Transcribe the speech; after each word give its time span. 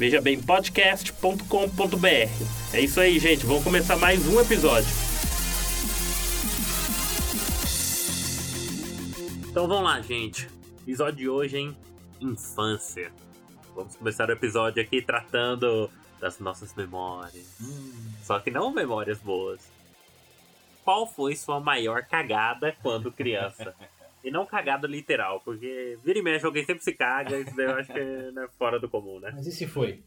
vejabempodcast.com.br. 0.00 2.72
É 2.72 2.80
isso 2.80 2.98
aí, 2.98 3.18
gente, 3.18 3.44
vamos 3.44 3.62
começar 3.62 3.98
mais 3.98 4.26
um 4.26 4.40
episódio. 4.40 4.88
Então 9.46 9.68
vamos 9.68 9.84
lá, 9.84 10.00
gente. 10.00 10.48
Episódio 10.80 11.16
de 11.16 11.28
hoje, 11.28 11.58
hein? 11.58 11.76
Infância. 12.18 13.12
Vamos 13.74 13.94
começar 13.94 14.30
o 14.30 14.32
episódio 14.32 14.82
aqui 14.82 15.02
tratando 15.02 15.90
das 16.18 16.38
nossas 16.38 16.74
memórias. 16.74 17.44
Hum. 17.60 17.92
Só 18.22 18.40
que 18.40 18.50
não 18.50 18.72
memórias 18.72 19.18
boas. 19.18 19.60
Qual 20.82 21.06
foi 21.06 21.36
sua 21.36 21.60
maior 21.60 22.04
cagada 22.04 22.74
quando 22.82 23.12
criança? 23.12 23.74
E 24.22 24.30
não 24.30 24.46
cagada 24.46 24.86
literal, 24.86 25.40
porque 25.40 25.98
vira 26.04 26.18
e 26.18 26.22
mexe, 26.22 26.44
alguém 26.44 26.64
sempre 26.64 26.84
se 26.84 26.92
caga, 26.92 27.38
isso 27.38 27.56
daí 27.56 27.66
eu 27.66 27.76
acho 27.76 27.92
que 27.92 27.98
é 27.98 28.30
né, 28.32 28.48
fora 28.58 28.78
do 28.78 28.88
comum, 28.88 29.18
né? 29.18 29.30
Mas 29.32 29.46
e 29.46 29.52
se 29.52 29.66
foi? 29.66 30.02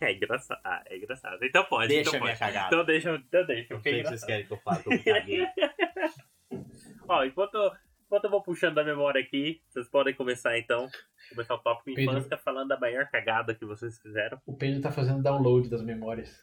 É 0.00 0.12
engraçado. 0.12 0.60
Ah, 0.64 0.82
é 0.86 0.96
engraçado. 0.96 1.38
Então 1.42 1.64
pode. 1.64 1.88
Deixa 1.88 2.08
então 2.08 2.20
a 2.20 2.22
minha 2.22 2.36
pode. 2.36 2.52
cagada. 2.52 2.66
Então 2.68 2.84
deixa, 2.84 3.14
então 3.14 3.46
deixa. 3.46 3.74
O 3.74 3.82
que, 3.82 3.92
que 3.92 4.02
vocês 4.04 4.24
querem 4.24 4.46
que 4.46 4.52
eu 4.52 4.58
caguei. 4.58 5.46
Ó, 7.08 7.24
enquanto, 7.24 7.72
enquanto 8.06 8.24
eu 8.24 8.30
vou 8.30 8.42
puxando 8.42 8.74
da 8.74 8.84
memória 8.84 9.20
aqui, 9.20 9.60
vocês 9.68 9.88
podem 9.88 10.14
começar 10.14 10.58
então. 10.58 10.88
Começar 11.28 11.54
o 11.54 11.58
tópico 11.58 11.94
Pedro. 11.94 12.02
infância 12.02 12.38
falando 12.38 12.68
da 12.68 12.80
maior 12.80 13.06
cagada 13.10 13.54
que 13.54 13.64
vocês 13.64 14.00
fizeram. 14.00 14.40
O 14.46 14.56
Pedro 14.56 14.80
tá 14.80 14.90
fazendo 14.90 15.22
download 15.22 15.68
das 15.68 15.82
memórias. 15.82 16.42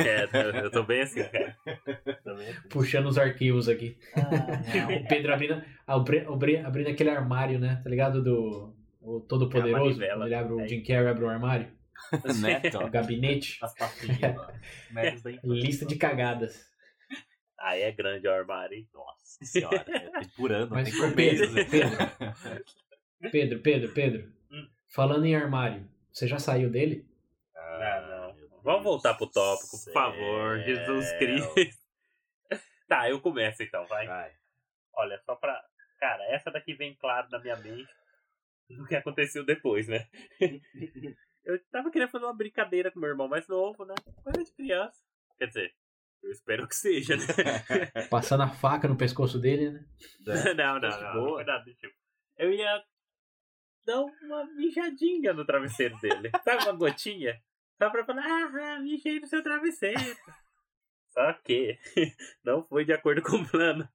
É, 0.00 0.24
eu, 0.24 0.50
eu 0.64 0.70
tô 0.70 0.82
bem 0.82 1.02
assim, 1.02 1.22
cara. 1.24 1.56
Bem 1.64 2.48
assim. 2.48 2.68
Puxando 2.68 3.06
os 3.06 3.16
arquivos 3.16 3.68
aqui. 3.68 3.96
Ah, 4.16 4.88
O 5.04 5.08
Pedro 5.08 5.32
abrindo, 5.32 5.62
abri- 5.86 6.26
abri- 6.26 6.56
abrindo 6.58 6.88
aquele 6.90 7.10
armário, 7.10 7.58
né? 7.58 7.80
Tá 7.82 7.88
ligado? 7.88 8.22
Do 8.22 8.74
o 9.00 9.20
Todo 9.20 9.48
Poderoso. 9.48 10.02
É 10.02 10.12
ele 10.12 10.34
abre 10.34 10.52
o 10.52 10.60
É. 10.60 10.68
Jim 10.68 10.82
Carrey 10.82 11.06
abre 11.08 11.24
o 11.24 11.28
armário. 11.28 11.68
Neto. 12.40 12.78
O 12.78 12.90
gabinete. 12.90 13.58
As 13.62 13.74
papinhas. 13.74 14.36
Lista 15.44 15.86
de 15.86 15.96
cagadas. 15.96 16.66
Aí 17.58 17.82
é 17.82 17.92
grande 17.92 18.26
o 18.26 18.32
armário, 18.32 18.76
hein? 18.76 18.88
Nossa 18.92 19.44
senhora. 19.44 19.84
é, 19.88 20.10
Tem 20.20 20.28
por 20.36 20.50
ano, 20.52 20.68
Mas 20.70 20.90
tem 20.90 20.98
por. 21.00 21.14
Pedro, 21.14 21.52
né? 21.52 21.62
Pedro, 23.30 23.58
Pedro, 23.60 23.92
Pedro. 23.92 24.32
Hum. 24.50 24.66
Falando 24.88 25.24
em 25.24 25.34
armário, 25.36 25.88
você 26.12 26.26
já 26.26 26.38
saiu 26.38 26.68
dele? 26.68 27.06
Não, 27.54 28.08
não. 28.08 28.34
meu 28.34 28.48
Deus 28.48 28.51
Vamos 28.62 28.84
voltar 28.84 29.14
pro 29.14 29.26
tópico, 29.26 29.70
por 29.70 29.76
céu. 29.78 29.92
favor. 29.92 30.58
Jesus 30.60 31.12
Cristo. 31.18 31.54
Tá, 32.88 33.08
eu 33.08 33.18
começo 33.22 33.62
então, 33.62 33.86
vai. 33.86 34.06
Vai. 34.06 34.36
Olha, 34.92 35.18
só 35.24 35.34
pra. 35.34 35.64
Cara, 35.98 36.24
essa 36.26 36.50
daqui 36.50 36.74
vem 36.74 36.94
claro 36.96 37.26
na 37.30 37.38
minha 37.38 37.56
mente 37.56 37.88
do 38.68 38.84
que 38.86 38.94
aconteceu 38.94 39.46
depois, 39.46 39.88
né? 39.88 40.06
eu 41.42 41.58
tava 41.70 41.90
querendo 41.90 42.10
fazer 42.10 42.26
uma 42.26 42.36
brincadeira 42.36 42.90
com 42.90 43.00
meu 43.00 43.08
irmão 43.08 43.28
mais 43.28 43.48
novo, 43.48 43.86
né? 43.86 43.94
Coisa 44.22 44.44
de 44.44 44.52
criança. 44.52 45.02
Quer 45.38 45.46
dizer, 45.46 45.74
eu 46.22 46.30
espero 46.30 46.68
que 46.68 46.76
seja, 46.76 47.16
né? 47.16 47.24
Passando 48.10 48.42
a 48.42 48.48
faca 48.48 48.86
no 48.86 48.98
pescoço 48.98 49.38
dele, 49.38 49.70
né? 49.70 49.84
não, 50.54 50.78
não, 50.78 51.00
não. 51.00 51.12
Boa. 51.14 51.36
Cuidado, 51.36 51.74
tipo. 51.74 51.94
Eu 52.36 52.52
ia 52.52 52.84
dar 53.86 54.02
uma 54.02 54.44
mijadinha 54.54 55.32
no 55.32 55.46
travesseiro 55.46 55.98
dele. 55.98 56.30
Sabe 56.44 56.64
uma 56.64 56.72
gotinha? 56.72 57.40
Só 57.78 57.90
pra 57.90 58.04
falar, 58.04 58.24
ah, 58.24 58.80
mijei 58.80 59.20
no 59.20 59.26
seu 59.26 59.42
travesseiro. 59.42 59.98
Só 61.12 61.32
que 61.44 61.78
não 62.42 62.64
foi 62.64 62.84
de 62.84 62.92
acordo 62.92 63.22
com 63.22 63.36
o 63.36 63.48
plano. 63.48 63.88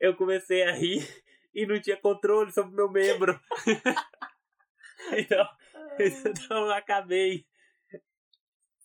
Eu 0.00 0.16
comecei 0.16 0.62
a 0.62 0.72
rir 0.72 1.06
e 1.54 1.66
não 1.66 1.80
tinha 1.80 1.96
controle 1.96 2.50
sobre 2.52 2.74
meu 2.74 2.90
membro. 2.90 3.38
então, 5.12 5.48
então 5.98 6.66
eu 6.66 6.72
acabei 6.72 7.46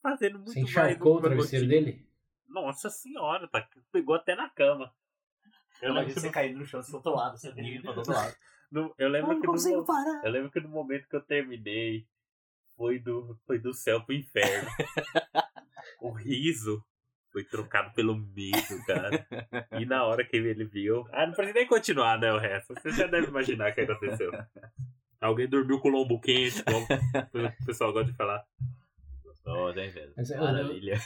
fazendo 0.02 0.40
muito 0.40 0.52
Você 0.52 0.60
mais 0.60 0.70
encharcou 0.70 1.14
o 1.14 1.22
que 1.22 1.28
travesseiro 1.28 1.68
dele? 1.68 2.06
Nossa 2.48 2.90
senhora, 2.90 3.48
tá, 3.48 3.68
pegou 3.92 4.16
até 4.16 4.36
na 4.36 4.50
cama. 4.50 4.94
Eu 5.82 5.94
lembro 5.94 6.14
de 6.14 6.20
você 6.20 6.30
caindo 6.30 6.60
no 6.60 6.66
chão 6.66 6.82
do 6.82 6.96
outro 6.96 7.16
lado, 7.16 7.38
você 7.38 7.52
para 7.52 7.94
do 7.94 7.98
outro 8.00 8.14
lado. 8.14 8.36
No- 8.70 8.94
eu 8.98 9.10
lembro 9.10 9.40
que 9.40 9.48
no, 9.48 9.86
parar. 9.86 10.22
eu 10.26 10.32
lembro 10.32 10.52
que 10.52 10.60
no 10.60 10.70
momento 10.70 11.08
que 11.08 11.16
eu 11.16 11.22
terminei 11.22 12.08
foi 12.76 13.00
do, 13.00 13.38
foi 13.46 13.60
do 13.60 13.74
céu 13.74 14.02
pro 14.02 14.16
inferno. 14.16 14.70
o 16.02 16.12
riso 16.12 16.84
foi 17.32 17.44
trocado 17.44 17.92
pelo 17.94 18.16
medo, 18.16 18.86
cara. 18.86 19.26
E 19.80 19.86
na 19.86 20.04
hora 20.06 20.24
que 20.24 20.38
ele 20.38 20.66
viu. 20.66 21.08
Ah, 21.12 21.26
não 21.26 21.34
precisa 21.34 21.58
nem 21.58 21.68
continuar, 21.68 22.20
né? 22.20 22.32
O 22.32 22.38
resto. 22.38 22.74
Você 22.76 22.92
já 22.92 23.08
deve 23.08 23.28
imaginar 23.28 23.72
o 23.72 23.74
que 23.74 23.82
aconteceu. 23.82 24.32
Alguém 25.20 25.48
dormiu 25.48 25.80
com 25.80 25.90
o 25.90 25.92
lombo 25.92 26.20
quente, 26.20 26.62
como 26.64 26.86
o 26.86 27.66
pessoal 27.66 27.92
gosta 27.94 28.12
de 28.12 28.18
falar. 28.18 28.44
Gostoso, 29.24 29.80
hein, 29.80 29.90
velho? 29.90 30.14
Mas 30.16 30.30
eu- 30.30 30.40
Maravilha. 30.40 31.00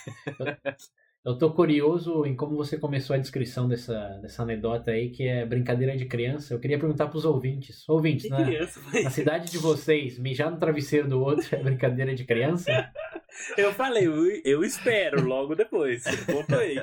Eu 1.28 1.38
tô 1.38 1.52
curioso 1.52 2.26
em 2.26 2.34
como 2.34 2.56
você 2.56 2.78
começou 2.78 3.14
a 3.14 3.20
descrição 3.20 3.68
dessa, 3.68 4.18
dessa 4.22 4.44
anedota 4.44 4.92
aí, 4.92 5.10
que 5.10 5.28
é 5.28 5.46
brincadeira 5.46 5.98
de 5.98 6.06
criança. 6.06 6.54
Eu 6.54 6.60
queria 6.60 6.80
perguntar 6.80 7.08
pros 7.08 7.26
ouvintes. 7.26 7.84
Ouvintes, 7.90 8.30
né? 8.30 8.46
criança 8.46 8.80
Na 9.04 9.10
cidade 9.10 9.52
de 9.52 9.58
vocês, 9.58 10.18
mijar 10.18 10.50
no 10.50 10.58
travesseiro 10.58 11.10
do 11.10 11.20
outro 11.20 11.54
é 11.54 11.62
brincadeira 11.62 12.16
de 12.16 12.24
criança? 12.24 12.72
Eu 13.58 13.74
falei, 13.74 14.08
eu, 14.08 14.26
eu 14.44 14.64
espero 14.64 15.24
logo 15.24 15.54
depois. 15.54 16.04
Ponto 16.26 16.56
aí. 16.56 16.78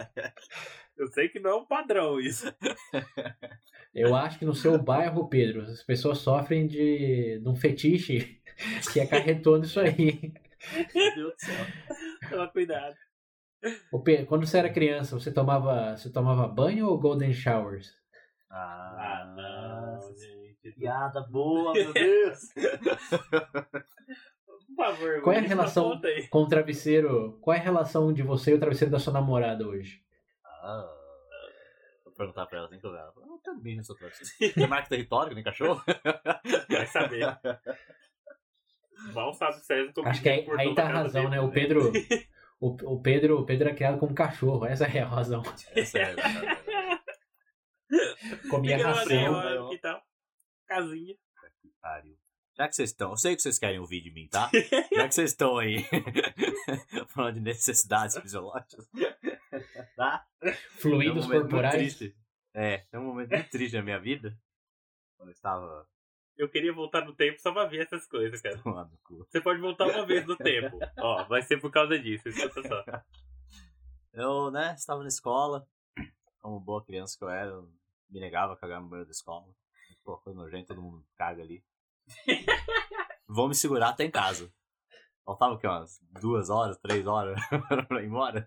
Eu 0.96 1.08
sei 1.08 1.28
que 1.28 1.40
não 1.40 1.50
é 1.50 1.54
um 1.56 1.64
padrão 1.64 2.20
isso. 2.20 2.54
Eu 3.92 4.14
acho 4.14 4.38
que 4.38 4.44
no 4.44 4.54
seu 4.54 4.80
bairro, 4.80 5.26
Pedro, 5.28 5.62
as 5.62 5.82
pessoas 5.82 6.18
sofrem 6.18 6.66
de, 6.68 7.40
de 7.40 7.48
um 7.48 7.56
fetiche 7.56 8.40
que 8.92 9.00
acarretou 9.00 9.58
nisso 9.58 9.80
aí. 9.80 10.32
Meu 10.94 11.14
Deus 11.14 11.32
do 11.32 11.40
céu. 11.40 11.66
Toma 12.30 12.48
cuidado. 12.48 12.94
Ô, 13.90 14.00
Pedro, 14.00 14.26
quando 14.26 14.46
você 14.46 14.58
era 14.58 14.72
criança, 14.72 15.18
você 15.18 15.32
tomava, 15.32 15.96
você 15.96 16.10
tomava 16.10 16.46
banho 16.48 16.86
ou 16.88 16.98
golden 16.98 17.32
showers? 17.32 17.92
Ah, 18.50 19.32
não, 19.36 20.14
gente. 20.16 20.72
Piada 20.78 21.20
boa, 21.22 21.72
meu 21.72 21.92
Deus. 21.92 22.40
Por 24.66 24.76
favor, 24.76 25.22
Qual 25.22 25.34
é 25.34 25.38
a 25.38 25.42
relação-. 25.42 26.00
Com 26.30 26.42
o 26.42 26.48
travesseiro, 26.48 27.38
qual 27.40 27.56
é 27.56 27.60
a 27.60 27.62
relação 27.62 28.12
de 28.12 28.22
você 28.22 28.50
e 28.50 28.54
o 28.54 28.58
travesseiro 28.58 28.90
da 28.90 28.98
sua 28.98 29.12
namorada 29.12 29.66
hoje? 29.66 30.00
Ah, 30.44 30.88
vou 32.04 32.12
perguntar 32.14 32.46
pra 32.46 32.58
ela 32.58 32.66
assim 32.66 32.78
que 32.78 32.86
eu 32.86 32.94
ela. 32.94 33.12
Eu 33.16 33.38
também 33.42 33.76
nessa 33.76 33.94
travesseiro. 33.94 34.54
Tem 34.54 34.66
marca 34.66 34.88
território, 34.88 35.28
que 35.28 35.34
nem 35.36 35.44
cachorro? 35.44 35.82
Vai 36.68 36.86
saber. 36.86 37.38
Mal 39.12 39.32
sabe 39.34 39.60
César 39.60 39.92
como 39.94 40.08
Acho 40.08 40.22
que 40.22 40.28
aí, 40.28 40.46
aí 40.58 40.74
tá 40.74 40.84
a 40.84 40.88
razão, 40.88 41.24
dele. 41.24 41.36
né? 41.36 41.40
O 41.40 41.50
Pedro, 41.50 41.92
o, 42.60 42.94
o 42.94 43.02
Pedro, 43.02 43.40
o 43.40 43.46
Pedro 43.46 43.68
é 43.68 43.74
criado 43.74 43.98
como 43.98 44.14
cachorro, 44.14 44.64
essa 44.64 44.84
é 44.86 45.00
a 45.00 45.08
razão. 45.08 45.42
Essa 45.74 45.98
é 45.98 46.12
a. 46.12 46.14
Comia 48.50 48.82
ração. 48.82 49.34
olha 49.34 49.68
que 49.68 49.78
tal. 49.78 50.02
Casinha. 50.66 51.14
Pariu. 51.80 52.16
Já 52.56 52.68
que 52.68 52.76
vocês 52.76 52.90
estão, 52.90 53.10
eu 53.10 53.16
sei 53.16 53.34
que 53.34 53.42
vocês 53.42 53.58
querem 53.58 53.80
ouvir 53.80 54.00
de 54.00 54.12
mim, 54.12 54.28
tá? 54.28 54.48
Já 54.94 55.08
que 55.08 55.14
vocês 55.14 55.32
estão 55.32 55.58
aí 55.58 55.84
falando 57.08 57.34
de 57.34 57.40
necessidades 57.40 58.16
fisiológicas, 58.16 58.88
tá? 59.96 60.24
É 60.40 60.50
um 60.50 60.54
Fluidos 60.78 61.26
momento 61.26 61.28
muito 61.28 61.50
corporais. 61.50 62.00
É, 62.54 62.86
é 62.92 62.98
um 62.98 63.06
momento 63.06 63.30
muito 63.30 63.50
triste 63.50 63.74
na 63.76 63.82
minha 63.82 63.98
vida. 63.98 64.38
Quando 65.16 65.30
eu 65.30 65.32
estava 65.32 65.88
Eu 66.36 66.48
queria 66.48 66.72
voltar 66.72 67.04
no 67.04 67.14
tempo 67.14 67.40
só 67.40 67.52
pra 67.52 67.66
ver 67.66 67.82
essas 67.82 68.06
coisas, 68.06 68.40
cara. 68.40 68.60
Você 69.30 69.40
pode 69.40 69.60
voltar 69.60 69.86
uma 69.86 70.04
vez 70.04 70.26
no 70.26 70.36
tempo. 70.36 70.78
Ó, 70.98 71.24
vai 71.24 71.42
ser 71.42 71.60
por 71.60 71.70
causa 71.70 71.98
disso, 71.98 72.28
escuta 72.28 72.62
só. 72.66 72.84
Eu, 74.12 74.48
né, 74.52 74.74
estava 74.78 75.02
na 75.02 75.08
escola, 75.08 75.66
como 76.40 76.60
boa 76.60 76.84
criança 76.84 77.18
que 77.18 77.24
eu 77.24 77.28
era, 77.28 77.50
eu 77.50 77.68
me 78.08 78.20
negava 78.20 78.52
a 78.52 78.56
cagar 78.56 78.80
no 78.80 78.88
banheiro 78.88 79.08
da 79.08 79.12
escola. 79.12 79.52
Pô, 80.04 80.16
coisa 80.18 80.38
nojenta, 80.38 80.68
todo 80.68 80.82
mundo 80.82 81.04
caga 81.16 81.42
ali. 81.42 81.64
Vou 83.26 83.48
me 83.48 83.56
segurar 83.56 83.88
até 83.88 84.04
em 84.04 84.10
casa. 84.12 84.52
Faltava 85.24 85.54
o 85.54 85.58
quê? 85.58 85.66
Umas 85.66 85.98
duas 86.20 86.48
horas, 86.48 86.78
três 86.78 87.08
horas 87.08 87.40
pra 87.88 88.02
ir 88.02 88.06
embora? 88.06 88.46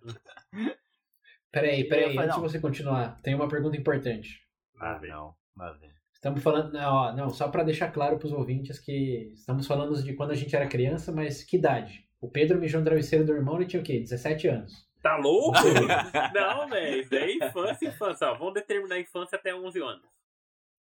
Peraí, 1.52 1.84
peraí, 1.90 2.18
antes 2.18 2.36
de 2.36 2.42
você 2.42 2.62
continuar, 2.62 3.20
tem 3.22 3.36
uma 3.36 3.50
pergunta 3.50 3.76
importante. 3.76 4.48
Ah, 4.80 5.00
não, 5.02 5.36
mas 5.54 5.78
vem. 5.80 5.97
Estamos 6.18 6.42
falando, 6.42 6.74
não, 6.74 6.94
ó, 6.94 7.14
não 7.16 7.30
só 7.30 7.48
para 7.48 7.64
deixar 7.64 7.92
claro 7.92 8.18
para 8.18 8.26
os 8.26 8.34
ouvintes 8.34 8.80
que 8.80 9.32
estamos 9.36 9.68
falando 9.68 10.02
de 10.04 10.14
quando 10.16 10.32
a 10.32 10.36
gente 10.36 10.56
era 10.56 10.68
criança, 10.68 11.12
mas 11.12 11.44
que 11.44 11.58
idade? 11.58 12.04
O 12.20 12.28
Pedro 12.28 12.60
mijou 12.60 12.80
no 12.82 12.86
travesseiro 12.86 13.24
do 13.24 13.34
irmão 13.34 13.62
e 13.62 13.68
tinha 13.68 13.80
o 13.80 13.86
quê? 13.86 14.00
17 14.00 14.48
anos. 14.48 14.88
Tá 15.04 15.16
louco? 15.18 15.60
não, 16.34 16.68
velho. 16.70 17.02
Isso 17.02 17.14
é 17.16 17.32
infância, 17.36 17.88
infância. 17.88 18.28
Ó, 18.30 18.36
vamos 18.36 18.56
determinar 18.56 18.96
a 18.96 19.00
infância 19.00 19.36
até 19.38 19.54
11 19.54 19.80
anos. 19.80 20.02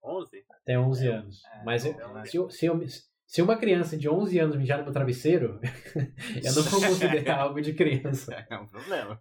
11? 0.03 0.43
Até 0.61 0.77
11 0.77 1.07
anos. 1.07 1.41
É, 1.45 1.63
Mas 1.63 1.85
eu- 1.85 2.13
né? 2.13 2.25
se, 2.25 2.35
eu- 2.37 2.49
se, 2.49 2.65
eu- 2.65 2.79
se 3.25 3.41
uma 3.41 3.55
criança 3.57 3.95
de 3.97 4.09
11 4.09 4.37
anos 4.37 4.57
mijar 4.57 4.79
no 4.79 4.83
meu 4.83 4.91
travesseiro, 4.93 5.61
eu 6.43 6.53
não 6.53 6.63
vou 6.63 6.81
considerar 6.81 7.39
algo 7.39 7.61
de 7.61 7.73
criança. 7.73 8.45
É 8.49 8.57
um 8.57 8.67
problema. 8.67 9.17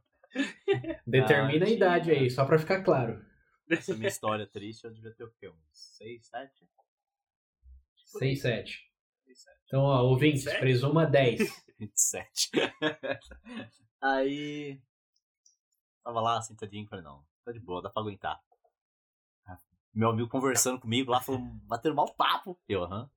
Determina 1.06 1.64
Ah, 1.64 1.68
a 1.68 1.72
idade 1.72 2.10
aí, 2.10 2.28
só 2.28 2.44
pra 2.44 2.58
ficar 2.58 2.82
claro. 2.82 3.20
Essa 3.70 3.94
minha 3.94 4.08
história 4.08 4.46
triste, 4.46 4.84
eu 4.84 4.92
devia 4.92 5.12
ter 5.12 5.24
o 5.24 5.30
quê? 5.32 5.48
Uns 5.48 5.56
6, 5.72 6.26
7? 6.26 6.68
6, 8.18 8.42
7. 8.42 8.90
Então, 9.66 9.82
ó, 9.82 10.02
ouvintes, 10.02 10.44
27? 10.44 10.60
presuma 10.60 11.06
10. 11.06 11.64
27. 11.78 12.50
Aí. 14.02 14.80
Tava 16.02 16.20
lá 16.20 16.42
sentadinho, 16.42 16.88
falei, 16.88 17.04
não, 17.04 17.24
tá 17.44 17.52
de 17.52 17.60
boa, 17.60 17.82
dá 17.82 17.90
pra 17.90 18.02
aguentar. 18.02 18.40
Meu 19.92 20.08
amigo 20.10 20.28
conversando 20.28 20.78
comigo 20.78 21.10
lá, 21.10 21.20
falando, 21.20 21.50
batendo 21.64 21.96
mal 21.96 22.14
papo. 22.14 22.58
Eu, 22.68 22.84
aham. 22.84 23.10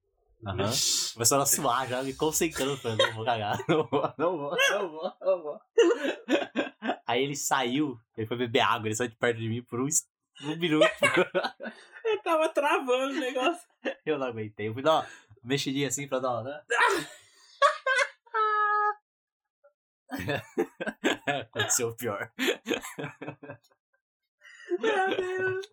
Aham. 0.45 0.71
Começaram 1.13 1.43
a 1.43 1.45
suar 1.45 1.87
já, 1.87 2.03
me 2.03 2.13
concentrando, 2.13 2.75
falando, 2.77 2.99
não 2.99 3.13
vou 3.13 3.23
cagar, 3.23 3.57
não 3.69 3.87
vou, 3.87 4.13
não 4.17 4.37
vou, 4.37 4.57
não 4.69 4.89
vou, 4.89 5.13
não 5.21 5.43
vou. 5.43 5.61
Aí 7.05 7.23
ele 7.23 7.35
saiu, 7.35 7.97
ele 8.17 8.27
foi 8.27 8.35
beber 8.35 8.59
água, 8.59 8.87
ele 8.87 8.95
saiu 8.95 9.09
de 9.09 9.15
perto 9.15 9.37
de 9.39 9.47
mim 9.47 9.63
por 9.63 9.79
um, 9.79 9.87
um 10.41 10.55
minuto. 10.57 10.85
Eu 12.05 12.21
tava 12.21 12.49
travando 12.49 13.13
o 13.13 13.19
negócio. 13.19 13.67
Eu 14.05 14.17
não 14.19 14.27
aguentei. 14.27 14.67
Eu 14.67 14.73
fui 14.73 14.81
dar 14.83 14.95
uma 15.01 15.07
mexidinha 15.43 15.87
assim 15.87 16.07
pra 16.07 16.19
dar 16.19 16.31
uma, 16.31 16.43
né? 16.43 16.61
Aconteceu 21.45 21.89
o 21.89 21.95
pior. 21.95 22.31
Meu 24.79 25.15
Deus. 25.17 25.65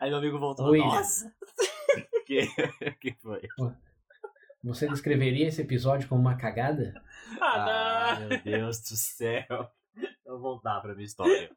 Aí 0.00 0.10
meu 0.10 0.18
amigo 0.18 0.38
voltou. 0.38 0.70
William. 0.70 0.86
Nossa! 0.86 1.34
que, 2.26 2.46
que 3.00 3.12
foi? 3.22 3.40
Você 4.62 4.86
descreveria 4.88 5.48
esse 5.48 5.62
episódio 5.62 6.08
como 6.08 6.20
uma 6.20 6.36
cagada? 6.36 7.00
Ah, 7.40 8.10
Ah, 8.10 8.20
não. 8.20 8.28
meu 8.28 8.40
Deus 8.42 8.80
do 8.80 8.96
céu. 8.96 9.46
Eu 9.96 10.38
vou 10.38 10.40
voltar 10.40 10.80
pra 10.80 10.94
minha 10.94 11.06
história. 11.06 11.50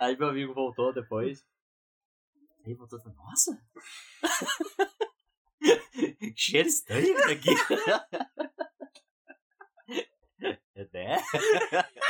Aí 0.00 0.16
meu 0.16 0.28
amigo 0.28 0.54
voltou 0.54 0.94
depois. 0.94 1.44
Aí 2.64 2.72
voltou 2.72 2.98
e 2.98 3.02
falou, 3.02 3.18
nossa! 3.18 3.62
Que 6.18 6.32
Cheiro 6.36 6.68
estranho 6.68 7.14
isso 7.14 7.30
aqui. 7.30 7.50
É, 10.74 10.88
né? 10.92 11.16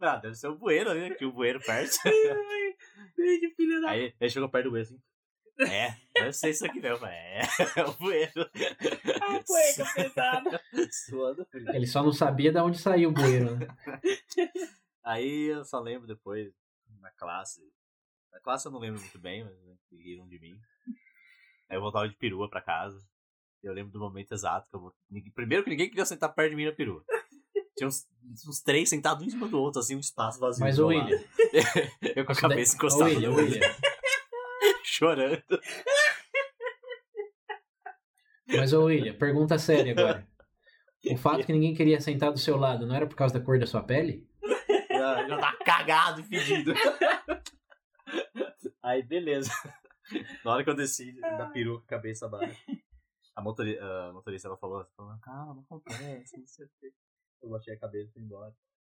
Ah, 0.00 0.16
deve 0.16 0.34
ser 0.34 0.48
o 0.48 0.56
bueiro 0.56 0.90
ali, 0.90 1.00
né? 1.00 1.14
Tinha 1.14 1.28
o 1.28 1.32
bueiro 1.32 1.60
perto. 1.60 1.96
Ai, 2.06 2.74
Que 3.16 3.54
filha 3.56 3.80
da. 3.80 3.90
Aí 3.90 4.14
ele 4.18 4.30
chegou 4.30 4.48
perto 4.48 4.64
do 4.64 4.70
bueiro 4.70 4.88
assim. 4.88 5.00
É, 5.60 5.94
deve 6.14 6.32
ser 6.32 6.50
isso 6.50 6.64
aqui 6.64 6.80
mesmo. 6.80 7.04
É, 7.04 7.40
é 7.76 7.84
o 7.84 7.92
bueiro. 7.94 8.50
A 9.20 9.44
cueca 9.44 9.92
pesada. 9.94 10.60
Suando 10.90 11.44
frio. 11.46 11.68
Ele 11.74 11.86
só 11.86 12.02
não 12.02 12.12
sabia 12.12 12.52
de 12.52 12.58
onde 12.60 12.78
saiu 12.78 13.10
o 13.10 13.12
bueiro, 13.12 13.56
né? 13.56 13.66
Aí 15.02 15.46
eu 15.46 15.64
só 15.64 15.80
lembro 15.80 16.06
depois, 16.06 16.52
na 17.04 17.10
classe. 17.12 17.60
Na 18.32 18.40
classe 18.40 18.66
eu 18.66 18.72
não 18.72 18.80
lembro 18.80 19.00
muito 19.00 19.18
bem, 19.18 19.44
mas 19.44 19.54
né, 19.62 19.76
riram 19.92 20.26
de 20.26 20.40
mim. 20.40 20.58
Aí 21.68 21.76
eu 21.76 21.80
voltava 21.80 22.08
de 22.08 22.16
perua 22.16 22.48
pra 22.48 22.62
casa. 22.62 22.98
Eu 23.62 23.72
lembro 23.72 23.92
do 23.92 24.00
momento 24.00 24.32
exato 24.32 24.68
que 24.68 24.76
eu 24.76 25.32
Primeiro 25.34 25.62
que 25.62 25.70
ninguém 25.70 25.88
queria 25.88 26.04
sentar 26.04 26.34
perto 26.34 26.50
de 26.50 26.56
mim 26.56 26.64
na 26.64 26.72
perua. 26.72 27.04
Tinha 27.76 27.88
uns, 27.88 28.06
uns 28.46 28.60
três 28.62 28.88
sentados 28.88 29.22
um 29.22 29.26
em 29.26 29.30
cima 29.30 29.48
do 29.48 29.60
outro, 29.60 29.80
assim, 29.80 29.96
um 29.96 30.00
espaço 30.00 30.38
vazio. 30.38 30.64
Mas 30.64 30.78
o. 30.78 30.86
William. 30.86 31.18
Eu 32.16 32.24
com 32.24 32.32
a 32.32 32.36
cabeça 32.40 32.76
encostada 32.76 33.10
William, 33.10 33.30
William. 33.32 33.60
chorando. 34.82 35.60
Mas, 38.46 38.72
ô 38.72 38.84
William, 38.84 39.14
pergunta 39.14 39.58
séria 39.58 39.92
agora. 39.92 40.26
O 41.10 41.16
fato 41.16 41.44
que 41.44 41.52
ninguém 41.52 41.74
queria 41.74 42.00
sentar 42.00 42.32
do 42.32 42.38
seu 42.38 42.56
lado 42.56 42.86
não 42.86 42.94
era 42.94 43.06
por 43.06 43.16
causa 43.16 43.38
da 43.38 43.44
cor 43.44 43.58
da 43.58 43.66
sua 43.66 43.82
pele? 43.82 44.26
Já, 44.88 45.28
já 45.28 45.38
tá 45.38 45.56
cagado 45.84 46.20
e 46.20 46.24
fedido. 46.24 46.72
Aí, 48.82 49.02
beleza. 49.02 49.50
Na 50.44 50.52
hora 50.52 50.64
que 50.64 50.70
eu 50.70 50.74
desci 50.74 51.12
da 51.20 51.46
peruca, 51.46 51.84
cabeça 51.86 52.26
abaixo, 52.26 52.60
a, 53.34 53.42
motori 53.42 53.78
a 53.78 54.12
motorista 54.12 54.48
ela 54.48 54.56
falou, 54.56 54.86
falou, 54.96 55.18
calma, 55.20 55.54
não 55.54 55.62
acontece, 55.62 56.38
não 56.38 56.46
sei 56.46 56.66
o 56.66 56.70
quê. 56.80 56.92
Eu 57.42 57.50
baixei 57.50 57.74
a 57.74 57.78
cabeça 57.78 58.10
e 58.10 58.12
fui 58.12 58.22
embora. 58.22 58.54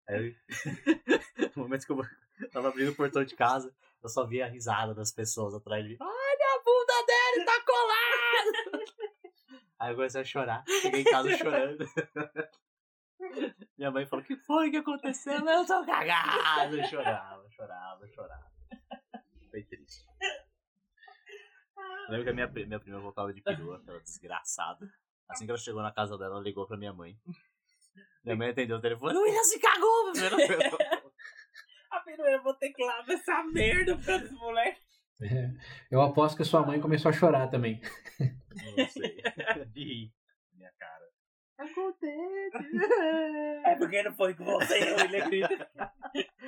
Aí, 0.08 0.36
no 1.56 1.62
momento 1.62 1.86
que 1.86 1.92
eu 1.92 2.02
tava 2.50 2.68
abrindo 2.68 2.92
o 2.92 2.94
portão 2.94 3.24
de 3.24 3.36
casa, 3.36 3.74
eu 4.02 4.08
só 4.08 4.26
via 4.26 4.46
a 4.46 4.48
risada 4.48 4.94
das 4.94 5.12
pessoas 5.12 5.54
atrás 5.54 5.84
de 5.84 5.90
mim. 5.90 5.96
Ai, 6.00 6.36
minha 6.36 6.62
bunda 6.64 7.04
dele 7.06 7.44
tá 7.44 7.60
colada! 7.64 8.84
Aí 9.78 9.92
eu 9.92 9.96
comecei 9.96 10.20
a 10.20 10.24
chorar. 10.24 10.64
Cheguei 10.82 11.02
em 11.02 11.04
casa 11.04 11.36
chorando. 11.36 11.84
Minha 13.76 13.90
mãe 13.90 14.06
falou, 14.06 14.24
o 14.24 14.26
que 14.26 14.36
foi 14.36 14.70
que 14.70 14.78
aconteceu? 14.78 15.34
Eu 15.34 15.66
tô 15.66 15.84
cagado. 15.84 16.76
Eu 16.76 16.84
chorava, 16.84 17.48
chorava, 17.50 18.08
chorava. 18.08 18.50
Foi 19.50 19.62
triste. 19.64 20.04
Eu 21.76 22.10
lembro 22.10 22.24
que 22.24 22.30
a 22.30 22.34
minha, 22.34 22.66
minha 22.66 22.80
prima 22.80 23.00
voltava 23.00 23.32
de 23.32 23.42
perua, 23.42 23.76
aquela 23.76 24.00
desgraçada. 24.00 24.90
Assim 25.28 25.44
que 25.44 25.50
ela 25.50 25.58
chegou 25.58 25.82
na 25.82 25.92
casa 25.92 26.16
dela, 26.16 26.36
ela 26.36 26.42
ligou 26.42 26.66
pra 26.66 26.76
minha 26.76 26.92
mãe. 26.92 27.16
Minha 28.24 28.36
mãe 28.36 28.50
atendeu 28.50 28.78
o 28.78 28.80
telefone, 28.80 29.16
o 29.16 29.22
William 29.22 29.44
se 29.44 29.60
cagou, 29.60 30.04
meu 30.04 30.14
filho." 30.14 30.36
A 31.90 32.00
primeira 32.00 32.32
eu 32.32 32.42
vou 32.42 32.52
ter 32.54 32.70
que 32.70 32.84
lavar 32.84 33.08
essa 33.10 33.42
merda 33.44 33.96
pra 33.96 34.16
esse 34.16 34.34
moleque. 34.34 34.80
Eu 35.90 36.02
aposto 36.02 36.36
que 36.36 36.44
sua 36.44 36.64
mãe 36.64 36.80
começou 36.80 37.08
a 37.08 37.12
chorar 37.12 37.48
também. 37.48 37.80
Não 38.20 38.88
sei. 38.88 39.22
De 39.72 39.84
rir. 39.84 40.12
Minha 40.52 40.70
cara. 40.78 41.08
É 43.64 43.74
porque 43.76 44.02
não 44.02 44.14
foi 44.14 44.34
com 44.34 44.44
você, 44.44 44.78
William 44.94 45.26
grita. 45.28 45.70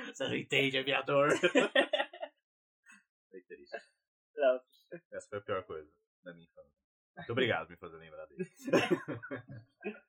Você 0.07 0.23
não 0.27 0.35
entende 0.35 0.77
a 0.77 0.83
minha 0.83 1.01
dor. 1.01 1.29
Foi 3.29 3.41
triste. 3.41 3.77
Não. 4.35 4.61
Essa 5.11 5.27
foi 5.29 5.39
a 5.39 5.41
pior 5.41 5.63
coisa 5.63 5.89
da 6.23 6.33
minha 6.33 6.45
infância. 6.45 6.71
Muito 7.17 7.31
obrigado 7.31 7.65
por 7.67 7.71
me 7.71 7.77
fazer 7.77 7.97
lembrar 7.97 8.25
dele. 8.27 8.49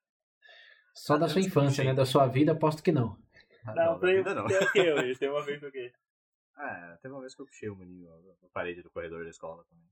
Só 0.94 1.16
da 1.18 1.28
sua 1.28 1.40
infância, 1.40 1.82
né? 1.84 1.94
Da 1.94 2.04
sua 2.06 2.26
vida, 2.26 2.52
aposto 2.52 2.82
que 2.82 2.92
não. 2.92 3.18
Ah, 3.64 3.74
Não, 3.74 3.98
da 3.98 4.06
tem, 4.06 4.16
vida 4.16 4.34
não. 4.34 4.46
tem? 4.46 5.14
Tem 5.16 5.28
uma 5.28 5.44
vez 5.44 5.62
o 5.62 5.70
quê? 5.70 5.92
Ah, 6.56 6.98
teve 7.00 7.14
uma 7.14 7.20
vez 7.20 7.34
que 7.34 7.42
eu 7.42 7.46
puxei 7.46 7.68
o 7.68 7.76
menino 7.76 8.10
na 8.42 8.48
parede 8.50 8.82
do 8.82 8.90
corredor 8.90 9.24
da 9.24 9.30
escola 9.30 9.64
também. 9.64 9.88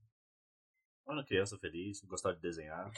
Eu 1.05 1.13
era 1.13 1.23
criança 1.25 1.57
feliz, 1.57 1.99
gostava 2.01 2.35
de 2.35 2.41
desenhar. 2.41 2.91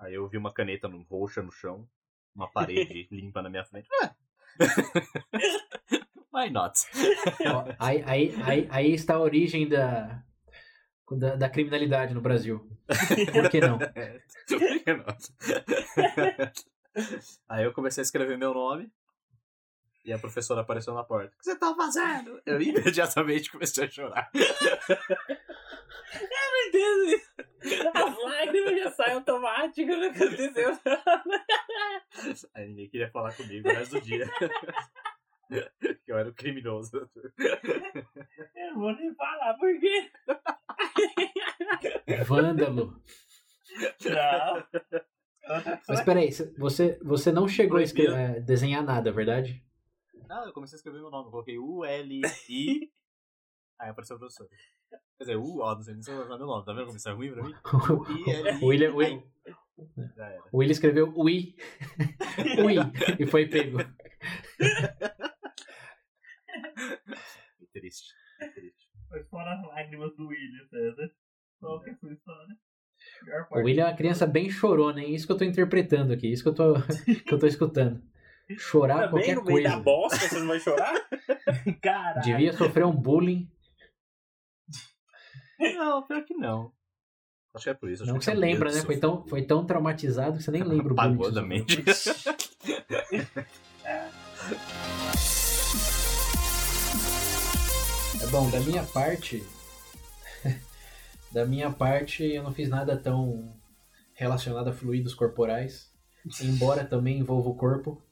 Aí 0.00 0.14
eu 0.14 0.26
vi 0.28 0.36
uma 0.38 0.52
caneta 0.52 0.88
no- 0.88 1.02
roxa 1.02 1.42
no 1.42 1.52
chão, 1.52 1.86
uma 2.34 2.50
parede 2.50 3.06
limpa 3.12 3.42
na 3.42 3.48
minha 3.50 3.64
frente. 3.64 3.88
Ah. 4.02 4.14
Why 6.32 6.48
not? 6.50 6.74
Ó, 7.46 7.64
aí, 7.78 8.02
aí, 8.06 8.34
aí, 8.44 8.68
aí 8.70 8.92
está 8.92 9.14
a 9.14 9.20
origem 9.20 9.68
da, 9.68 10.22
da, 11.18 11.34
da 11.36 11.48
criminalidade 11.50 12.14
no 12.14 12.20
Brasil. 12.20 12.66
Por 13.32 13.50
que 13.50 13.60
não? 13.60 13.78
Por 14.48 14.84
que 14.84 14.94
não? 14.94 15.04
Aí 17.48 17.64
eu 17.64 17.72
comecei 17.72 18.00
a 18.02 18.04
escrever 18.04 18.38
meu 18.38 18.54
nome 18.54 18.90
e 20.04 20.12
a 20.12 20.18
professora 20.18 20.60
apareceu 20.62 20.94
na 20.94 21.02
porta. 21.04 21.34
O 21.34 21.38
que 21.38 21.44
você 21.44 21.56
tá 21.56 21.74
fazendo? 21.74 22.40
Eu 22.46 22.60
imediatamente 22.62 23.50
comecei 23.50 23.84
a 23.84 23.90
chorar. 23.90 24.30
Meu 26.14 26.72
Deus, 26.72 27.12
isso. 27.12 27.90
As 27.94 28.18
lágrimas 28.24 28.78
já 28.78 28.90
saem 28.92 29.14
automáticas, 29.14 29.98
não 29.98 30.08
aconteceu 30.10 30.78
nada. 30.84 31.44
Aí 32.54 32.68
ninguém 32.68 32.88
queria 32.88 33.10
falar 33.10 33.34
comigo 33.36 33.68
o 33.68 33.72
resto 33.72 33.96
do 33.96 34.00
dia. 34.00 34.26
que 36.04 36.12
eu 36.12 36.18
era 36.18 36.28
o 36.28 36.34
criminoso. 36.34 37.08
Eu 38.56 38.70
não 38.72 38.80
vou 38.80 38.92
nem 38.94 39.14
falar 39.14 39.54
por 39.54 39.78
quê. 39.80 40.10
Vândalo. 42.26 43.02
Não. 44.04 44.66
Mas 45.88 46.00
peraí, 46.02 46.30
você, 46.56 46.98
você 47.02 47.32
não 47.32 47.48
chegou 47.48 47.78
a 47.78 47.82
escre- 47.82 48.08
a 48.14 48.38
desenhar 48.38 48.82
nada, 48.84 49.10
é 49.10 49.12
verdade? 49.12 49.64
Não, 50.28 50.46
eu 50.46 50.52
comecei 50.52 50.76
a 50.76 50.78
escrever 50.78 51.00
meu 51.00 51.10
nome. 51.10 51.26
Eu 51.26 51.30
coloquei 51.32 51.58
U-L-I. 51.58 52.22
Aí 53.78 53.88
apareceu 53.88 54.16
o 54.16 54.18
professor. 54.18 54.48
Quer 55.20 55.24
dizer, 55.24 55.36
U, 55.36 55.58
ó, 55.60 55.74
não 55.74 55.82
sei 55.82 55.94
usar 56.14 56.24
meu 56.38 56.46
nome. 56.46 56.64
Tá 56.64 56.72
vendo 56.72 56.86
como 56.86 56.96
isso 56.96 57.06
é 57.10 57.12
ruim 57.12 57.30
pra 57.30 57.42
mim? 57.42 57.54
I-L-I. 58.26 58.58
O 58.64 58.66
William, 58.68 58.94
William, 58.94 59.22
Já 60.16 60.26
era. 60.30 60.42
o 60.50 60.56
William 60.58 60.72
escreveu 60.72 61.12
Ui. 61.14 61.54
Ui. 62.64 62.74
E 63.20 63.26
foi 63.26 63.46
pego. 63.46 63.78
Que 67.58 67.66
triste. 67.72 68.14
Que 68.38 68.48
triste. 68.50 68.88
Foi 69.10 69.22
fora 69.24 69.52
as 69.54 69.62
lágrimas 69.66 70.16
do 70.16 70.26
William, 70.26 70.64
César. 70.70 71.10
Qual 71.60 71.80
que 71.82 71.90
é 71.90 71.92
a 71.92 71.96
sua 71.96 72.12
história? 72.14 72.56
Pior 73.24 73.46
O. 73.50 73.58
William 73.64 73.84
é 73.84 73.88
uma 73.90 73.96
criança 73.96 74.26
bem 74.26 74.48
chorona, 74.48 75.02
hein? 75.02 75.14
Isso 75.14 75.26
que 75.26 75.32
eu 75.32 75.36
tô 75.36 75.44
interpretando 75.44 76.14
aqui, 76.14 76.28
isso 76.32 76.42
que 76.42 76.48
eu 76.48 76.54
tô, 76.54 76.74
que 77.26 77.34
eu 77.34 77.38
tô 77.38 77.46
escutando. 77.46 78.02
chorar 78.56 79.10
Também 79.10 79.10
qualquer 79.10 79.36
no 79.36 79.44
meio 79.44 79.62
da 79.64 79.70
coisa. 79.72 79.82
bosta, 79.84 80.16
você 80.28 80.38
não 80.40 80.46
vai 80.48 80.60
chorar? 80.60 80.94
Caralho. 81.82 82.22
Devia 82.22 82.52
sofrer 82.54 82.86
um 82.86 82.96
bullying. 82.96 83.50
Não, 85.60 86.02
pior 86.02 86.24
que 86.24 86.34
não. 86.34 86.72
Acho 87.54 87.64
que 87.64 87.70
é 87.70 87.74
por 87.74 87.90
isso. 87.90 88.02
acho 88.02 88.12
Não 88.12 88.18
que 88.18 88.24
você 88.24 88.30
tinha 88.30 88.40
lembra, 88.40 88.70
né? 88.70 88.80
de 88.80 88.86
Foi 88.86 88.96
tão, 88.96 89.26
foi 89.26 89.42
tão 89.42 89.66
traumatizado 89.66 90.38
que 90.38 90.42
você 90.42 90.50
nem 90.50 90.62
lembra 90.62 90.92
o 90.92 90.96
bullying. 90.96 91.14
Apagou 91.14 91.32
da 91.32 91.42
mente. 91.42 91.82
É 98.22 98.26
bom, 98.26 98.50
da 98.50 98.60
minha 98.60 98.84
parte. 98.84 99.42
da 101.32 101.46
minha 101.46 101.70
parte, 101.70 102.22
eu 102.22 102.42
não 102.42 102.52
fiz 102.52 102.68
nada 102.68 102.94
tão 102.96 103.58
relacionado 104.12 104.68
a 104.68 104.72
fluidos 104.72 105.14
corporais. 105.14 105.90
Embora 106.42 106.84
também 106.84 107.18
envolva 107.18 107.48
o 107.48 107.56
corpo. 107.56 108.06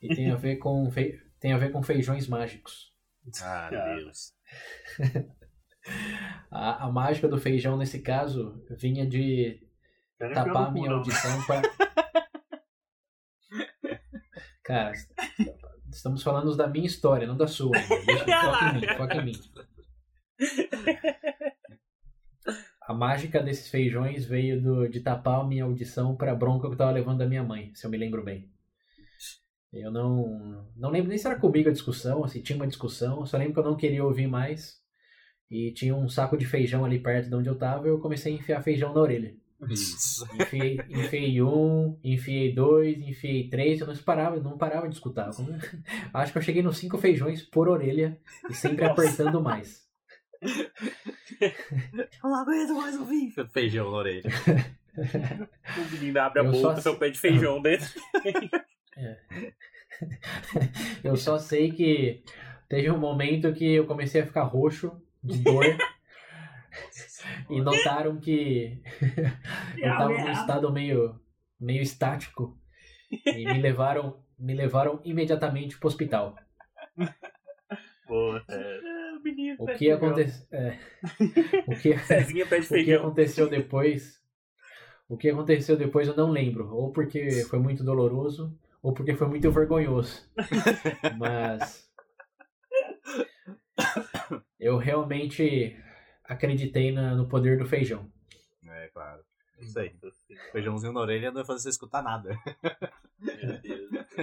E 0.00 0.14
tem 0.14 0.30
a 0.30 0.36
ver 0.36 0.56
com, 0.56 0.88
fe... 0.90 1.20
tem 1.40 1.52
a 1.52 1.58
ver 1.58 1.72
com 1.72 1.82
feijões 1.82 2.28
mágicos. 2.28 2.94
Ah. 3.42 3.68
Deus. 3.70 4.32
A, 6.50 6.86
a 6.86 6.92
mágica 6.92 7.28
do 7.28 7.38
feijão, 7.38 7.76
nesse 7.76 8.00
caso, 8.00 8.62
vinha 8.70 9.06
de 9.06 9.60
tapar 10.18 10.68
a 10.68 10.70
minha 10.70 10.90
audição 10.92 11.42
para. 11.46 11.62
Cara, 14.62 14.92
estamos 15.90 16.22
falando 16.22 16.56
da 16.56 16.68
minha 16.68 16.86
história, 16.86 17.26
não 17.26 17.36
da 17.36 17.46
sua. 17.46 17.76
ainda. 17.76 17.96
Deixa, 18.04 18.24
foca 18.46 18.66
em 18.66 18.74
mim, 18.74 18.86
foca 18.96 19.16
em 19.16 19.24
mim. 19.24 19.32
A 22.82 22.92
mágica 22.92 23.42
desses 23.42 23.68
feijões 23.68 24.24
veio 24.24 24.60
do, 24.60 24.88
de 24.88 25.00
tapar 25.00 25.40
a 25.40 25.44
minha 25.44 25.64
audição 25.64 26.16
para 26.16 26.32
a 26.32 26.34
bronca 26.34 26.66
que 26.66 26.74
eu 26.74 26.78
tava 26.78 26.90
levando 26.90 27.18
da 27.18 27.26
minha 27.26 27.42
mãe, 27.42 27.72
se 27.74 27.86
eu 27.86 27.90
me 27.90 27.96
lembro 27.96 28.24
bem. 28.24 28.50
Eu 29.72 29.92
não, 29.92 30.66
não 30.76 30.90
lembro 30.90 31.08
nem 31.08 31.16
se 31.16 31.26
era 31.26 31.38
comigo 31.38 31.68
a 31.68 31.72
discussão, 31.72 32.26
se 32.26 32.42
tinha 32.42 32.56
uma 32.56 32.66
discussão, 32.66 33.24
só 33.24 33.38
lembro 33.38 33.54
que 33.54 33.60
eu 33.60 33.64
não 33.64 33.76
queria 33.76 34.04
ouvir 34.04 34.26
mais. 34.26 34.79
E 35.50 35.72
tinha 35.72 35.94
um 35.94 36.08
saco 36.08 36.36
de 36.36 36.46
feijão 36.46 36.84
ali 36.84 36.98
perto 36.98 37.28
de 37.28 37.34
onde 37.34 37.48
eu 37.48 37.56
tava 37.56 37.86
e 37.86 37.90
eu 37.90 37.98
comecei 37.98 38.32
a 38.32 38.36
enfiar 38.36 38.62
feijão 38.62 38.94
na 38.94 39.00
orelha. 39.00 39.34
Isso. 39.68 40.26
Enfiei, 40.34 40.80
enfiei 40.88 41.42
um, 41.42 41.98
enfiei 42.02 42.54
dois, 42.54 42.98
enfiei 42.98 43.48
três, 43.48 43.80
eu 43.80 43.86
não 43.86 43.96
parava, 43.96 44.40
não 44.40 44.56
parava 44.56 44.88
de 44.88 44.94
escutar. 44.94 45.30
Acho 46.14 46.32
que 46.32 46.38
eu 46.38 46.42
cheguei 46.42 46.62
nos 46.62 46.78
cinco 46.78 46.96
feijões 46.96 47.42
por 47.42 47.68
orelha 47.68 48.18
e 48.48 48.54
sempre 48.54 48.86
Nossa. 48.86 49.02
apertando 49.02 49.40
mais. 49.40 49.86
Eu 50.40 52.30
não 52.30 52.36
aguento 52.36 52.74
mais 52.74 52.98
ouvir. 52.98 53.34
Feijão 53.50 53.90
na 53.90 53.96
orelha. 53.98 54.30
O 54.96 55.92
menino 55.92 56.20
abre 56.20 56.40
a 56.40 56.44
Eu 56.44 56.52
boca, 56.52 56.80
seu 56.80 56.96
pé 56.96 57.10
de 57.10 57.18
feijão 57.18 57.60
dentro. 57.60 57.88
Eu 61.04 61.16
só 61.16 61.38
sei 61.38 61.70
que 61.70 62.22
teve 62.68 62.90
um 62.90 62.98
momento 62.98 63.52
que 63.52 63.74
eu 63.74 63.86
comecei 63.86 64.22
a 64.22 64.26
ficar 64.26 64.44
roxo 64.44 65.00
de 65.22 65.38
dor 65.38 65.64
e 67.48 67.60
notaram 67.60 68.18
que 68.18 68.82
eu 69.76 69.90
tava 69.90 70.08
num 70.08 70.32
estado 70.32 70.72
meio, 70.72 71.20
meio 71.58 71.82
estático 71.82 72.58
e 73.10 73.44
me 73.44 73.60
levaram, 73.60 74.22
me 74.38 74.54
levaram 74.54 75.00
imediatamente 75.04 75.78
pro 75.78 75.88
hospital. 75.88 76.36
Pô, 78.06 78.36
é. 78.36 78.80
O 79.58 79.66
de 79.66 79.74
que 79.76 79.90
aconteceu? 79.90 80.46
o 81.66 81.76
que 81.76 81.94
de 81.94 82.42
o 82.42 82.84
que 82.84 82.94
aconteceu 82.94 83.48
depois? 83.48 84.20
O 85.08 85.16
que 85.16 85.28
aconteceu 85.28 85.76
depois 85.76 86.08
eu 86.08 86.16
não 86.16 86.30
lembro, 86.30 86.74
ou 86.74 86.92
porque 86.92 87.44
foi 87.44 87.58
muito 87.58 87.84
doloroso, 87.84 88.56
ou 88.82 88.94
porque 88.94 89.14
foi 89.14 89.28
muito 89.28 89.50
vergonhoso. 89.50 90.26
Mas 91.18 91.90
eu 94.60 94.76
realmente 94.76 95.76
acreditei 96.24 96.92
na- 96.92 97.14
no 97.14 97.26
poder 97.28 97.58
do 97.58 97.66
feijão. 97.66 98.10
É, 98.64 98.88
claro. 98.88 99.22
Isso 99.58 99.78
aí. 99.78 99.94
Feijãozinho 100.52 100.92
na 100.92 101.00
orelha 101.00 101.28
não 101.28 101.36
vai 101.36 101.44
fazer 101.44 101.62
você 101.64 101.68
escutar 101.70 102.02
nada. 102.02 102.30
Meu 103.18 103.60
Deus. 103.60 103.90
Por 103.90 104.14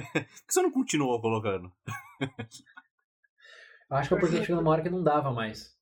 que 0.48 0.53
você 0.53 0.62
não 0.62 0.72
continuou 0.72 1.20
colocando? 1.22 1.72
Acho 3.89 4.10
que 4.10 4.15
é 4.15 4.20
porque 4.20 4.44
chegou 4.44 4.58
numa 4.62 4.72
hora 4.72 4.82
que 4.82 4.89
não 4.89 5.03
dava 5.03 5.32
mais. 5.32 5.75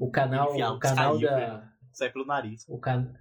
O 0.00 0.10
canal, 0.10 0.52
Enfiar 0.52 0.72
o 0.72 0.78
canal 0.78 1.16
saiu, 1.18 1.28
da, 1.28 1.70
sai 1.92 2.10
pelo 2.10 2.24
nariz. 2.24 2.64
o 2.68 2.78
can... 2.78 3.12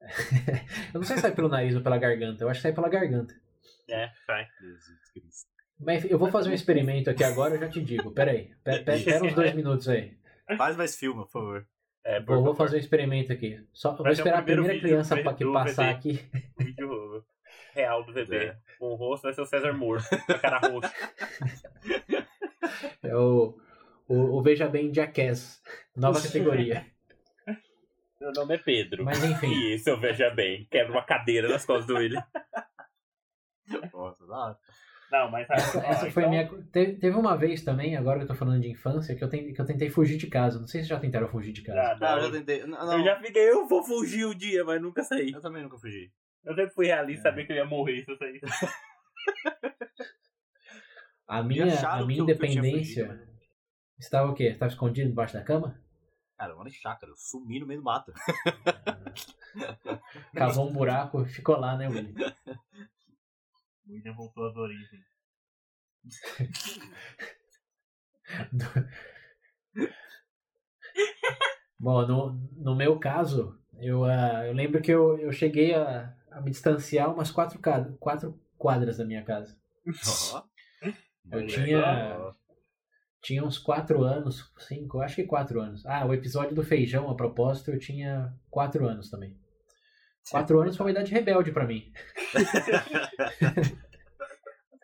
eu 0.94 1.00
não 1.00 1.02
sei 1.02 1.16
se 1.16 1.22
sai 1.22 1.34
pelo 1.34 1.48
nariz 1.48 1.74
ou 1.74 1.82
pela 1.82 1.98
garganta. 1.98 2.44
Eu 2.44 2.48
acho 2.48 2.58
que 2.58 2.62
sai 2.62 2.72
pela 2.72 2.88
garganta. 2.88 3.34
É, 3.88 4.12
vai. 4.28 4.46
Jesus 4.60 5.10
Cristo. 5.12 5.50
Mas 5.80 6.04
eu 6.10 6.18
vou 6.18 6.30
fazer 6.30 6.50
um 6.50 6.54
experimento 6.54 7.08
aqui 7.10 7.22
agora, 7.22 7.54
eu 7.54 7.60
já 7.60 7.68
te 7.68 7.80
digo. 7.82 8.10
Pera 8.10 8.32
aí. 8.32 8.50
Pera, 8.64 8.82
pera, 8.82 9.04
pera 9.04 9.24
uns 9.24 9.34
dois 9.34 9.54
minutos 9.54 9.88
aí. 9.88 10.16
Faz 10.56 10.76
mais 10.76 10.96
filma, 10.96 11.24
por 11.24 11.30
favor. 11.32 11.66
É, 12.04 12.20
por 12.20 12.26
Vou, 12.36 12.36
vou 12.36 12.44
favor. 12.54 12.56
fazer 12.66 12.76
um 12.76 12.80
experimento 12.80 13.32
aqui. 13.32 13.64
Só, 13.72 13.94
vou 13.94 14.08
esperar 14.08 14.38
a 14.40 14.42
primeira 14.42 14.78
criança 14.80 15.14
do- 15.14 15.22
pa- 15.22 15.34
que 15.34 15.44
passar 15.52 15.90
aqui. 15.90 16.20
O 16.58 16.62
vídeo 16.64 17.24
real 17.74 18.02
do 18.04 18.12
VT. 18.12 18.34
É. 18.34 18.56
Com 18.78 18.86
o 18.86 18.94
rosto 18.94 19.24
vai 19.24 19.32
ser 19.34 19.40
o 19.42 19.46
César 19.46 19.72
Moore, 19.72 20.02
com 20.26 20.32
a 20.32 20.38
cara 20.38 20.58
roxa. 20.58 20.92
É 23.02 23.16
o, 23.16 23.58
o, 24.08 24.38
o 24.38 24.42
Veja 24.42 24.68
Bem 24.68 24.92
Jackass. 24.92 25.62
Nova 25.96 26.20
categoria. 26.20 26.84
Meu 28.20 28.32
nome 28.32 28.54
é 28.56 28.58
Pedro. 28.58 29.04
Mas 29.04 29.22
enfim. 29.22 29.46
E 29.52 29.74
esse 29.74 29.88
eu 29.88 29.98
veja 29.98 30.28
bem. 30.30 30.66
Quebra 30.70 30.92
uma 30.92 31.02
cadeira 31.04 31.48
nas 31.48 31.64
costas 31.64 31.86
do 31.86 31.94
William. 31.96 32.22
Nossa, 33.92 34.26
da. 34.26 34.56
Não, 35.10 35.30
mas 35.30 35.48
Essa, 35.48 35.78
ó, 35.78 35.82
essa 35.82 36.10
foi 36.10 36.24
a 36.24 36.26
então- 36.26 36.54
minha. 36.58 36.64
te- 36.70 36.96
Teve 36.96 37.16
uma 37.16 37.34
vez 37.36 37.62
também, 37.64 37.96
agora 37.96 38.18
que 38.18 38.24
eu 38.24 38.28
tô 38.28 38.34
falando 38.34 38.60
de 38.60 38.68
infância, 38.70 39.14
que 39.16 39.24
eu, 39.24 39.28
ten- 39.30 39.52
que 39.54 39.60
eu 39.60 39.64
tentei 39.64 39.88
fugir 39.88 40.18
de 40.18 40.26
casa. 40.26 40.60
Não 40.60 40.66
sei 40.66 40.82
se 40.82 40.88
já 40.88 41.00
tentaram 41.00 41.28
fugir 41.28 41.52
de 41.52 41.62
casa. 41.62 41.80
Ah, 41.80 41.96
Ah, 42.00 42.16
eu 42.16 42.16
não, 42.16 42.22
já 42.26 42.30
tentei. 42.38 42.66
Não, 42.66 42.86
não. 42.86 42.98
Eu 42.98 43.04
já 43.04 43.18
fiquei, 43.20 43.50
eu 43.50 43.66
vou 43.66 43.82
fugir 43.82 44.26
o 44.26 44.34
dia, 44.34 44.64
mas 44.64 44.82
nunca 44.82 45.02
saí. 45.02 45.30
Eu 45.32 45.40
também 45.40 45.62
nunca 45.62 45.78
fugi. 45.78 46.12
Eu 46.44 46.54
sempre 46.54 46.74
fui 46.74 46.86
realista, 46.86 47.28
É. 47.28 47.30
sabia 47.30 47.46
que 47.46 47.52
eu 47.52 47.56
ia 47.56 47.64
morrer 47.64 48.04
se 48.04 48.10
eu 48.10 48.16
saísse. 48.18 48.44
A 51.26 51.42
minha, 51.42 51.66
a 51.86 52.04
minha 52.06 52.22
independência 52.22 53.06
fugido, 53.06 53.28
mas- 53.28 53.38
estava 53.98 54.30
o 54.30 54.34
quê? 54.34 54.44
Estava 54.44 54.70
escondido 54.72 55.08
debaixo 55.10 55.34
da 55.34 55.42
cama? 55.44 55.78
Cara, 56.38 56.52
eu 56.52 56.56
moro 56.56 56.68
em 56.68 56.72
chácara, 56.72 57.12
eu 57.12 57.16
sumi 57.18 57.60
no 57.60 57.66
meio 57.66 57.80
do 57.80 57.84
mato. 57.84 58.12
Cavou 60.34 60.68
um 60.68 60.72
buraco 60.72 61.22
e 61.22 61.28
ficou 61.28 61.56
lá, 61.58 61.76
né, 61.76 61.88
William? 61.88 62.14
O 63.86 63.92
William 63.92 64.12
voltou 64.14 64.46
às 64.46 64.54
origens. 64.54 65.02
Bom, 71.78 72.06
no, 72.06 72.32
no 72.56 72.74
meu 72.74 72.98
caso, 72.98 73.56
eu, 73.78 74.04
ah, 74.04 74.46
eu 74.46 74.52
lembro 74.52 74.82
que 74.82 74.90
eu, 74.90 75.16
eu 75.18 75.32
cheguei 75.32 75.74
a, 75.74 76.12
a 76.30 76.40
me 76.40 76.50
distanciar 76.50 77.12
umas 77.12 77.30
quatro, 77.30 77.60
quatro 78.00 78.40
quadras 78.56 78.96
da 78.98 79.04
minha 79.04 79.22
casa. 79.22 79.56
Ó. 80.32 80.42
Eu 81.30 81.46
tinha-. 81.46 82.32
Tinha 83.20 83.44
uns 83.44 83.58
quatro 83.58 84.04
anos, 84.04 84.48
cinco, 84.58 85.00
acho 85.00 85.16
que 85.16 85.24
quatro 85.24 85.60
anos. 85.60 85.84
Ah, 85.84 86.06
o 86.06 86.14
episódio 86.14 86.54
do 86.54 86.62
feijão, 86.62 87.10
a 87.10 87.16
propósito, 87.16 87.72
eu 87.72 87.78
tinha 87.78 88.32
quatro 88.48 88.86
anos 88.86 89.10
também. 89.10 89.36
Quatro 90.30 90.60
anos 90.60 90.76
foi 90.76 90.86
uma 90.86 90.92
idade 90.92 91.12
rebelde 91.12 91.50
pra 91.50 91.66
mim. 91.66 91.92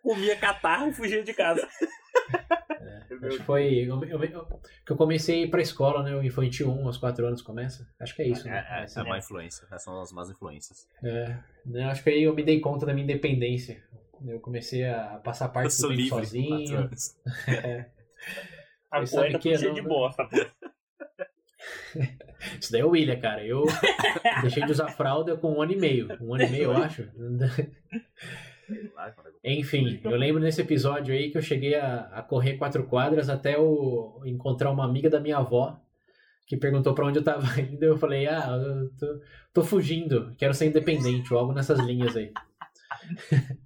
Comia 0.05 0.37
catarro 0.37 0.89
e 0.89 0.93
fugia 0.93 1.23
de 1.25 1.33
casa. 1.33 1.67
Acho 3.27 3.39
que 3.39 3.45
foi. 3.45 3.75
Eu, 3.89 4.05
eu- 4.05 4.23
eu- 4.23 4.61
que 4.85 4.93
eu 4.93 4.97
comecei 4.97 5.43
a 5.43 5.47
ir 5.47 5.51
pra 5.51 5.63
escola, 5.63 6.03
né? 6.03 6.15
O 6.15 6.23
infantil 6.23 6.71
1 6.71 6.87
aos 6.87 6.99
4 6.99 7.27
anos 7.27 7.41
começa. 7.41 7.89
Acho 7.99 8.15
que 8.15 8.21
é 8.23 8.29
isso, 8.29 8.47
né? 8.47 8.67
É, 8.69 8.81
é, 8.81 8.85
Essa- 8.85 9.01
é 9.01 9.03
uma 9.03 9.17
influência. 9.17 9.65
Essas 9.67 9.83
são 9.85 9.99
as 10.03 10.13
más 10.13 10.29
influências. 10.29 10.87
é, 11.03 11.39
né, 11.65 11.85
acho 11.87 12.03
que 12.05 12.11
aí 12.11 12.23
eu 12.23 12.35
me 12.35 12.43
dei 12.43 12.61
conta 12.61 12.85
da 12.85 12.93
minha 12.93 13.05
independência. 13.05 13.83
Eu 14.27 14.41
comecei 14.41 14.85
a 14.85 15.19
passar 15.25 15.49
parte 15.49 15.81
do 15.81 15.89
livre. 15.89 16.09
sozinho. 16.11 16.77
anos. 16.79 17.17
A 18.91 19.01
que 19.39 19.57
cheia 19.57 19.69
não- 19.69 19.75
de 19.75 19.83
bosta, 19.83 20.25
pô. 20.27 20.37
Isso 22.61 22.71
daí 22.71 22.83
é 22.83 22.85
o 22.85 22.91
William, 22.91 23.19
cara. 23.19 23.43
Eu 23.45 23.65
deixei 24.43 24.65
de 24.67 24.73
usar 24.73 24.89
fralda 24.89 25.35
com 25.37 25.55
um 25.55 25.63
ano 25.63 25.73
e 25.73 25.77
meio. 25.77 26.09
Um 26.21 26.35
ano 26.35 26.45
e 26.45 26.51
meio, 26.51 26.65
eu 26.65 26.77
acho. 26.77 27.09
Enfim, 29.45 30.01
eu 30.05 30.17
lembro 30.17 30.41
nesse 30.43 30.61
episódio 30.61 31.15
aí 31.15 31.31
que 31.31 31.39
eu 31.39 31.43
cheguei 31.43 31.75
a, 31.75 32.01
a 32.13 32.23
correr 32.23 32.57
quatro 32.57 32.85
quadras 32.87 33.29
até 33.29 33.57
eu 33.57 34.21
encontrar 34.25 34.71
uma 34.71 34.85
amiga 34.85 35.11
da 35.11 35.21
minha 35.21 35.39
avó 35.39 35.79
que 36.47 36.57
perguntou 36.57 36.95
pra 36.95 37.07
onde 37.07 37.19
eu 37.19 37.25
tava 37.25 37.47
indo. 37.61 37.83
Eu 37.85 37.97
falei, 37.99 38.27
ah, 38.27 38.47
eu 38.51 38.91
tô, 38.99 39.21
tô 39.55 39.63
fugindo, 39.63 40.35
quero 40.37 40.55
ser 40.55 40.67
independente, 40.67 41.33
ou 41.33 41.41
algo 41.41 41.53
nessas 41.53 41.79
linhas 41.81 42.17
aí. 42.17 42.33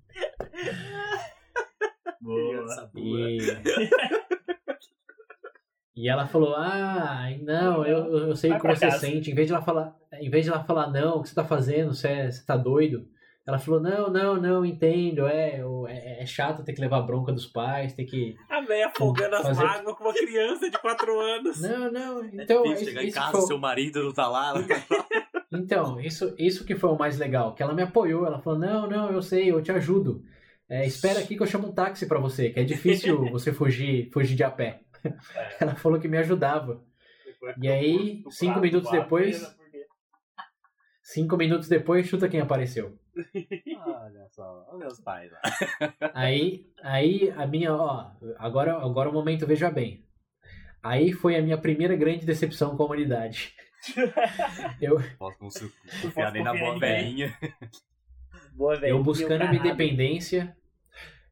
Boa. 2.21 2.91
E, 2.97 3.39
e 5.97 6.09
ela 6.09 6.27
falou, 6.27 6.55
ah, 6.57 7.27
não, 7.43 7.85
eu, 7.87 8.29
eu 8.29 8.37
sei 8.37 8.51
o 8.51 8.55
Vai 8.55 8.61
que 8.61 8.67
pra 8.67 8.77
você 8.77 8.87
casa. 8.87 8.99
sente. 8.99 9.31
Em 9.31 9.35
vez 9.35 9.47
de 9.47 9.53
ela 9.55 9.63
falar, 9.63 9.97
em 10.13 10.29
vez 10.31 10.45
de 10.45 10.51
ela 10.51 10.65
falar, 10.65 10.91
não, 10.91 11.19
o 11.19 11.23
que 11.23 11.29
você 11.29 11.35
tá 11.35 11.45
fazendo? 11.45 11.95
Você, 11.95 12.09
é- 12.09 12.31
você 12.31 12.45
tá 12.45 12.57
doido? 12.57 13.09
Ela 13.49 13.59
falou, 13.59 13.81
não, 13.81 14.11
não, 14.11 14.37
não, 14.39 14.63
entendo, 14.65 15.27
é, 15.27 15.63
é, 15.89 16.23
é 16.23 16.27
chato 16.27 16.63
ter 16.63 16.75
que 16.75 16.81
levar 16.83 17.01
bronca 17.01 17.33
dos 17.33 17.47
pais, 17.47 17.95
ter 17.95 18.05
que... 18.05 18.37
A 18.51 18.61
véia 18.61 18.89
afogando 18.89 19.37
as 19.37 19.43
Fazer- 19.43 19.65
mágoas 19.65 19.97
com 19.97 20.05
uma 20.05 20.13
criança 20.13 20.71
de 20.71 20.79
4 20.79 21.19
anos. 21.21 21.61
Não, 21.63 21.91
não, 21.91 22.23
É 22.25 22.29
então... 22.35 22.63
difícil 22.65 22.75
isso- 22.75 22.85
chegar 22.91 23.05
em 23.05 23.11
casa, 23.11 23.33
foi- 23.33 23.41
seu 23.47 23.59
marido 23.59 24.05
não 24.05 24.13
tá 24.13 24.29
lá. 24.29 24.51
ela 24.51 24.63
tá- 24.69 25.07
Então, 25.51 25.99
isso, 25.99 26.35
isso 26.39 26.63
que 26.67 26.77
foi 26.77 26.91
o 26.91 26.99
mais 26.99 27.17
legal, 27.19 27.55
que 27.55 27.63
ela 27.63 27.73
me 27.73 27.81
apoiou, 27.83 28.27
ela 28.27 28.39
falou, 28.39 28.59
não, 28.59 28.87
não, 28.87 29.11
eu 29.11 29.23
sei, 29.23 29.51
eu 29.51 29.63
te 29.63 29.73
ajudo. 29.73 30.23
É, 30.69 30.85
espera 30.87 31.21
aqui 31.21 31.35
que 31.35 31.43
eu 31.43 31.47
chamo 31.47 31.69
um 31.69 31.73
táxi 31.73 32.07
pra 32.07 32.19
você, 32.21 32.51
que 32.51 32.61
é 32.61 32.65
difícil 32.65 33.25
você 33.33 33.51
fugir, 33.51 34.11
fugir 34.13 34.37
de 34.37 34.45
a 34.45 34.51
pé. 34.51 34.83
Ela 35.59 35.75
falou 35.75 35.99
que 35.99 36.07
me 36.07 36.19
ajudava. 36.19 36.85
E 37.63 37.67
aí, 37.67 38.23
cinco 38.29 38.61
minutos 38.61 38.91
depois- 38.91 39.57
Cinco 41.03 41.39
minutos 41.39 41.69
depois, 41.69 42.07
chuta 42.07 42.29
quem 42.29 42.41
apareceu. 42.41 42.99
Olha 43.87 44.29
só, 44.31 44.67
olha 44.69 44.79
meus 44.79 45.01
pais 45.01 45.31
lá. 45.33 45.41
Aí, 46.15 46.71
aí 46.83 47.33
a 47.37 47.47
minha, 47.47 47.75
ó, 47.75 48.11
agora, 48.39 48.75
agora 48.77 49.11
o 49.11 49.13
momento 49.13 49.47
veja 49.47 49.71
bem. 49.71 50.05
Aí 50.83 51.13
foi 51.13 51.37
a 51.37 51.43
minha 51.43 51.59
primeira 51.59 51.97
grande 51.97 52.25
decepção 52.25 52.77
com 52.77 52.83
a 52.83 52.87
humanidade. 52.87 53.55
Eu, 54.81 54.99
Posso 55.19 55.39
confiar 56.03 56.33
nem 56.33 56.43
na 56.43 56.53
boa 56.53 56.79
velhinha. 56.79 57.37
Boa, 58.53 58.77
velho. 58.77 58.97
eu 58.97 59.03
buscando 59.05 59.49
minha 59.49 59.61
independência, 59.61 60.57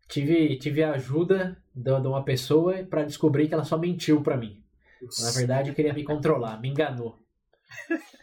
tive, 0.09 0.57
tive 0.59 0.85
a 0.85 0.93
ajuda 0.93 1.61
de, 1.75 1.91
uma 1.91 2.25
pessoa 2.25 2.85
pra 2.85 3.03
descobrir 3.03 3.49
que 3.49 3.55
ela 3.55 3.65
só 3.65 3.77
mentiu 3.77 4.23
pra 4.23 4.37
mim. 4.37 4.63
Na 5.21 5.31
verdade, 5.33 5.75
queria 5.75 5.93
me 5.93 6.05
controlar, 6.05 6.61
me 6.61 6.69
enganou. 6.69 7.19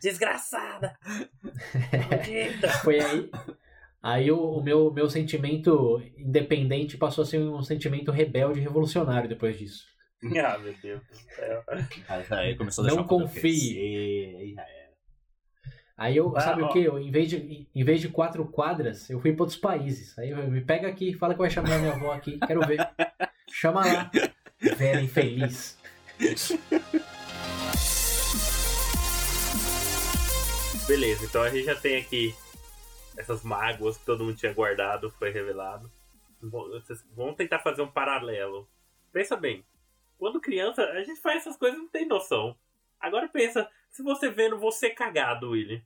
Desgraçada! 0.01 0.98
Foi 2.84 3.00
aí. 3.00 3.29
Aí 4.04 4.30
o, 4.30 4.38
o 4.58 4.62
meu, 4.62 4.92
meu 4.92 5.10
sentimento 5.10 6.04
independente 6.18 6.98
passou 6.98 7.22
a 7.24 7.26
ser 7.26 7.40
um 7.40 7.64
sentimento 7.64 8.12
rebelde 8.12 8.60
e 8.60 8.62
revolucionário 8.62 9.30
depois 9.30 9.58
disso. 9.58 9.86
ah, 10.46 10.58
meu 10.58 10.74
Deus 10.84 11.02
do 11.08 11.16
céu. 11.16 11.64
Aí, 12.32 12.54
começou 12.58 12.84
a 12.86 12.88
Não 12.90 13.06
confie. 13.06 14.56
aí 15.98 16.18
eu, 16.18 16.36
Ah, 16.36 16.42
sabe 16.42 16.64
ó. 16.64 16.66
o 16.66 16.74
que? 16.74 16.80
Eu, 16.84 17.00
em, 17.00 17.10
vez 17.12 17.30
de, 17.30 17.66
em 17.74 17.84
vez 17.86 18.02
de 18.02 18.10
quatro 18.10 18.46
quadras, 18.46 19.10
eu 19.10 19.22
fui 19.22 19.32
para 19.32 19.44
outros 19.44 19.58
países. 19.60 20.20
Aí 20.20 20.32
eu, 20.32 20.52
me 20.52 20.60
pega 20.60 20.90
aqui, 20.90 21.14
fala 21.14 21.34
que 21.34 21.40
vai 21.40 21.50
chamar 21.50 21.80
minha 21.80 21.94
avó 21.94 22.12
aqui, 22.12 22.38
quero 22.46 22.60
ver. 22.68 22.86
Chama 23.50 23.86
lá. 23.86 24.12
Velha 24.78 25.02
infeliz. 25.02 25.78
Beleza, 30.88 31.24
então 31.24 31.42
a 31.42 31.50
gente 31.50 31.66
já 31.66 31.76
tem 31.76 31.98
aqui 32.02 32.36
essas 33.17 33.43
mágoas 33.43 33.98
que 33.98 34.05
todo 34.05 34.24
mundo 34.24 34.38
tinha 34.38 34.53
guardado, 34.53 35.10
foi 35.12 35.29
revelado. 35.32 35.91
Vocês 36.41 37.03
vão 37.15 37.34
tentar 37.34 37.60
fazer 37.60 37.82
um 37.82 37.91
paralelo. 37.91 38.67
Pensa 39.12 39.36
bem, 39.38 39.65
quando 40.17 40.41
criança, 40.41 40.84
a 40.84 41.03
gente 41.03 41.22
faz 41.22 41.38
essas 41.41 41.58
coisas 41.58 41.77
e 41.79 41.82
não 41.82 41.89
tem 41.89 42.05
noção. 42.08 42.58
Agora 43.00 43.27
pensa, 43.27 43.70
se 43.89 44.01
você 44.03 44.29
vendo 44.29 44.58
você 44.58 44.89
cagado, 44.89 45.51
William. 45.51 45.82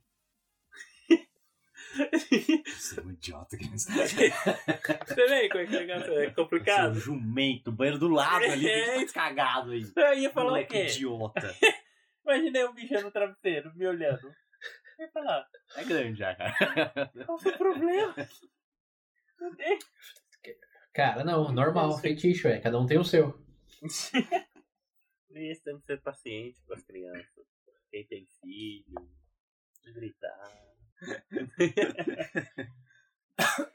Você 2.66 3.00
é 3.00 3.02
um 3.02 3.10
idiota 3.10 3.56
que 3.56 3.64
Você 3.78 5.26
vê 5.26 5.48
como 5.48 5.62
é 5.62 5.66
que 5.66 5.76
é 5.76 6.24
é 6.24 6.30
complicado? 6.30 6.94
jumento, 6.98 7.72
banheiro 7.72 7.98
do 7.98 8.08
lado 8.08 8.44
ali, 8.44 8.68
É. 8.68 9.02
é. 9.02 9.06
cagado 9.06 9.70
aí. 9.72 9.90
Eu 9.96 10.14
ia 10.14 10.30
falar 10.30 10.46
o 10.46 10.50
Moleque 10.50 10.72
quê? 10.72 10.84
idiota. 10.86 11.54
Imaginei 12.24 12.64
um 12.66 12.74
bicho 12.74 12.94
no 13.00 13.10
travesseiro 13.10 13.72
me 13.74 13.86
olhando. 13.86 14.30
Eu 14.98 15.04
ia 15.06 15.12
falar, 15.12 15.48
É 15.76 15.84
grande 15.84 16.18
já, 16.18 16.34
cara. 16.34 16.52
qual 17.26 17.36
o 17.36 17.40
seu 17.40 17.56
problema? 17.56 18.14
Meu 19.40 19.54
Deus. 19.56 19.84
Cara, 20.92 21.22
não, 21.24 21.52
normal, 21.52 21.96
feitiço, 21.98 22.48
é. 22.48 22.58
Cada 22.60 22.78
um 22.78 22.86
tem 22.86 22.98
o 22.98 23.04
seu. 23.04 23.32
Por 25.28 25.36
isso 25.38 25.62
temos 25.62 25.80
que 25.82 25.86
ser 25.86 26.00
paciente 26.02 26.60
com 26.66 26.74
as 26.74 26.82
crianças. 26.82 27.46
Quem 27.90 28.06
tem 28.06 28.26
filho, 28.40 29.08
gritar. 29.94 30.52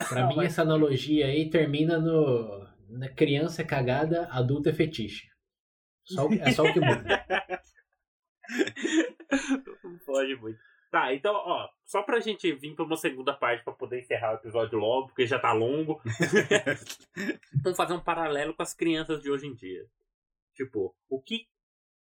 Pra 0.09 0.21
Não, 0.21 0.27
mim, 0.29 0.36
mas- 0.36 0.47
essa 0.47 0.62
analogia 0.63 1.27
aí 1.27 1.49
termina 1.49 1.97
no. 1.97 2.67
Na 2.89 3.07
criança 3.09 3.62
é 3.62 3.65
cagada, 3.65 4.27
adulto 4.29 4.67
é 4.69 4.73
fetiche. 4.73 5.29
Só, 6.03 6.27
o- 6.27 6.33
é 6.33 6.51
só 6.51 6.63
o 6.63 6.73
que 6.73 6.79
muda. 6.81 7.25
Não 9.83 9.97
pode 9.99 10.36
muito. 10.36 10.59
Tá, 10.93 11.12
então, 11.12 11.34
ó, 11.34 11.67
só 11.84 12.03
pra 12.03 12.19
gente 12.19 12.53
vir 12.53 12.75
pra 12.75 12.86
uma 12.86 12.95
segunda 12.95 13.34
parte 13.34 13.63
pra 13.63 13.73
poder 13.73 14.01
encerrar 14.01 14.34
o 14.34 14.36
episódio 14.36 14.77
logo, 14.77 15.08
porque 15.08 15.25
já 15.25 15.39
tá 15.39 15.51
longo. 15.51 15.99
Vamos 17.63 17.75
fazer 17.75 17.93
um 17.93 17.99
paralelo 17.99 18.53
com 18.53 18.62
as 18.62 18.75
crianças 18.75 19.19
de 19.19 19.32
hoje 19.32 19.47
em 19.47 19.56
dia. 19.56 19.89
Tipo, 20.53 20.95
o 21.10 21.19
que 21.19 21.47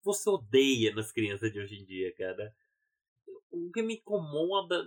você 0.03 0.27
odeia 0.31 0.95
nas 0.95 1.11
crianças 1.11 1.51
de 1.53 1.59
hoje 1.59 1.75
em 1.75 1.85
dia, 1.85 2.11
cara? 2.15 2.55
O 3.51 3.69
que 3.71 3.83
me 3.83 3.97
incomoda. 3.97 4.83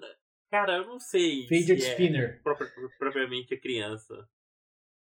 Cara, 0.51 0.79
eu 0.79 0.87
não 0.89 0.99
sei. 0.99 1.47
Fidget 1.47 1.81
se 1.81 1.87
é 1.87 1.91
spinner. 1.93 2.43
propri- 2.43 2.73
propriamente 2.99 3.55
a 3.55 3.61
criança. 3.61 4.29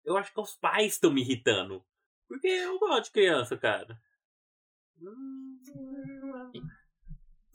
Eu 0.05 0.17
acho 0.17 0.35
que 0.35 0.41
os 0.41 0.57
pais 0.57 0.95
estão 0.95 1.13
me 1.13 1.21
irritando. 1.21 1.81
Porque 2.27 2.49
eu 2.49 2.77
gosto 2.81 3.05
de 3.05 3.13
criança, 3.13 3.57
cara. 3.57 3.97
Hum, 5.01 5.61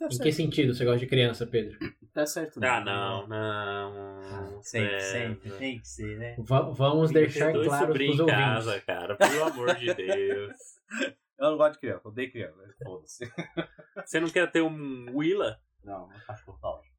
Em 0.01 0.17
que 0.19 0.31
sentido 0.31 0.73
você 0.73 0.83
gosta 0.85 0.99
de 0.99 1.07
criança, 1.07 1.47
Pedro? 1.47 1.77
Tá 2.13 2.25
certo, 2.25 2.63
Ah, 2.63 2.81
não, 2.81 3.27
não. 3.27 4.61
Sempre, 4.61 4.95
é, 4.95 4.99
sempre. 4.99 5.51
Tem 5.51 5.79
que 5.79 5.87
ser, 5.87 6.17
né? 6.17 6.35
Va- 6.39 6.69
vamos 6.69 7.11
Tem 7.11 7.23
deixar 7.23 7.51
claro 7.53 7.93
pros 7.93 8.01
em 8.01 8.09
ouvintes. 8.21 8.25
casa, 8.35 8.81
cara. 8.81 9.15
Pelo 9.15 9.43
amor 9.45 9.75
de 9.75 9.93
Deus. 9.93 10.57
Eu 11.37 11.51
não 11.51 11.57
gosto 11.57 11.73
de 11.73 11.79
criança, 11.79 12.01
eu 12.05 12.11
odeio 12.11 12.31
criança. 12.31 12.75
Foda-se. 12.81 13.25
Você 14.05 14.21
não 14.21 14.29
quer 14.29 14.49
ter 14.49 14.61
um 14.61 15.05
Willa? 15.13 15.59
Não, 15.83 16.05
um 16.05 16.19
cachorro 16.25 16.57
tá 16.61 16.69
ótimo. 16.69 16.95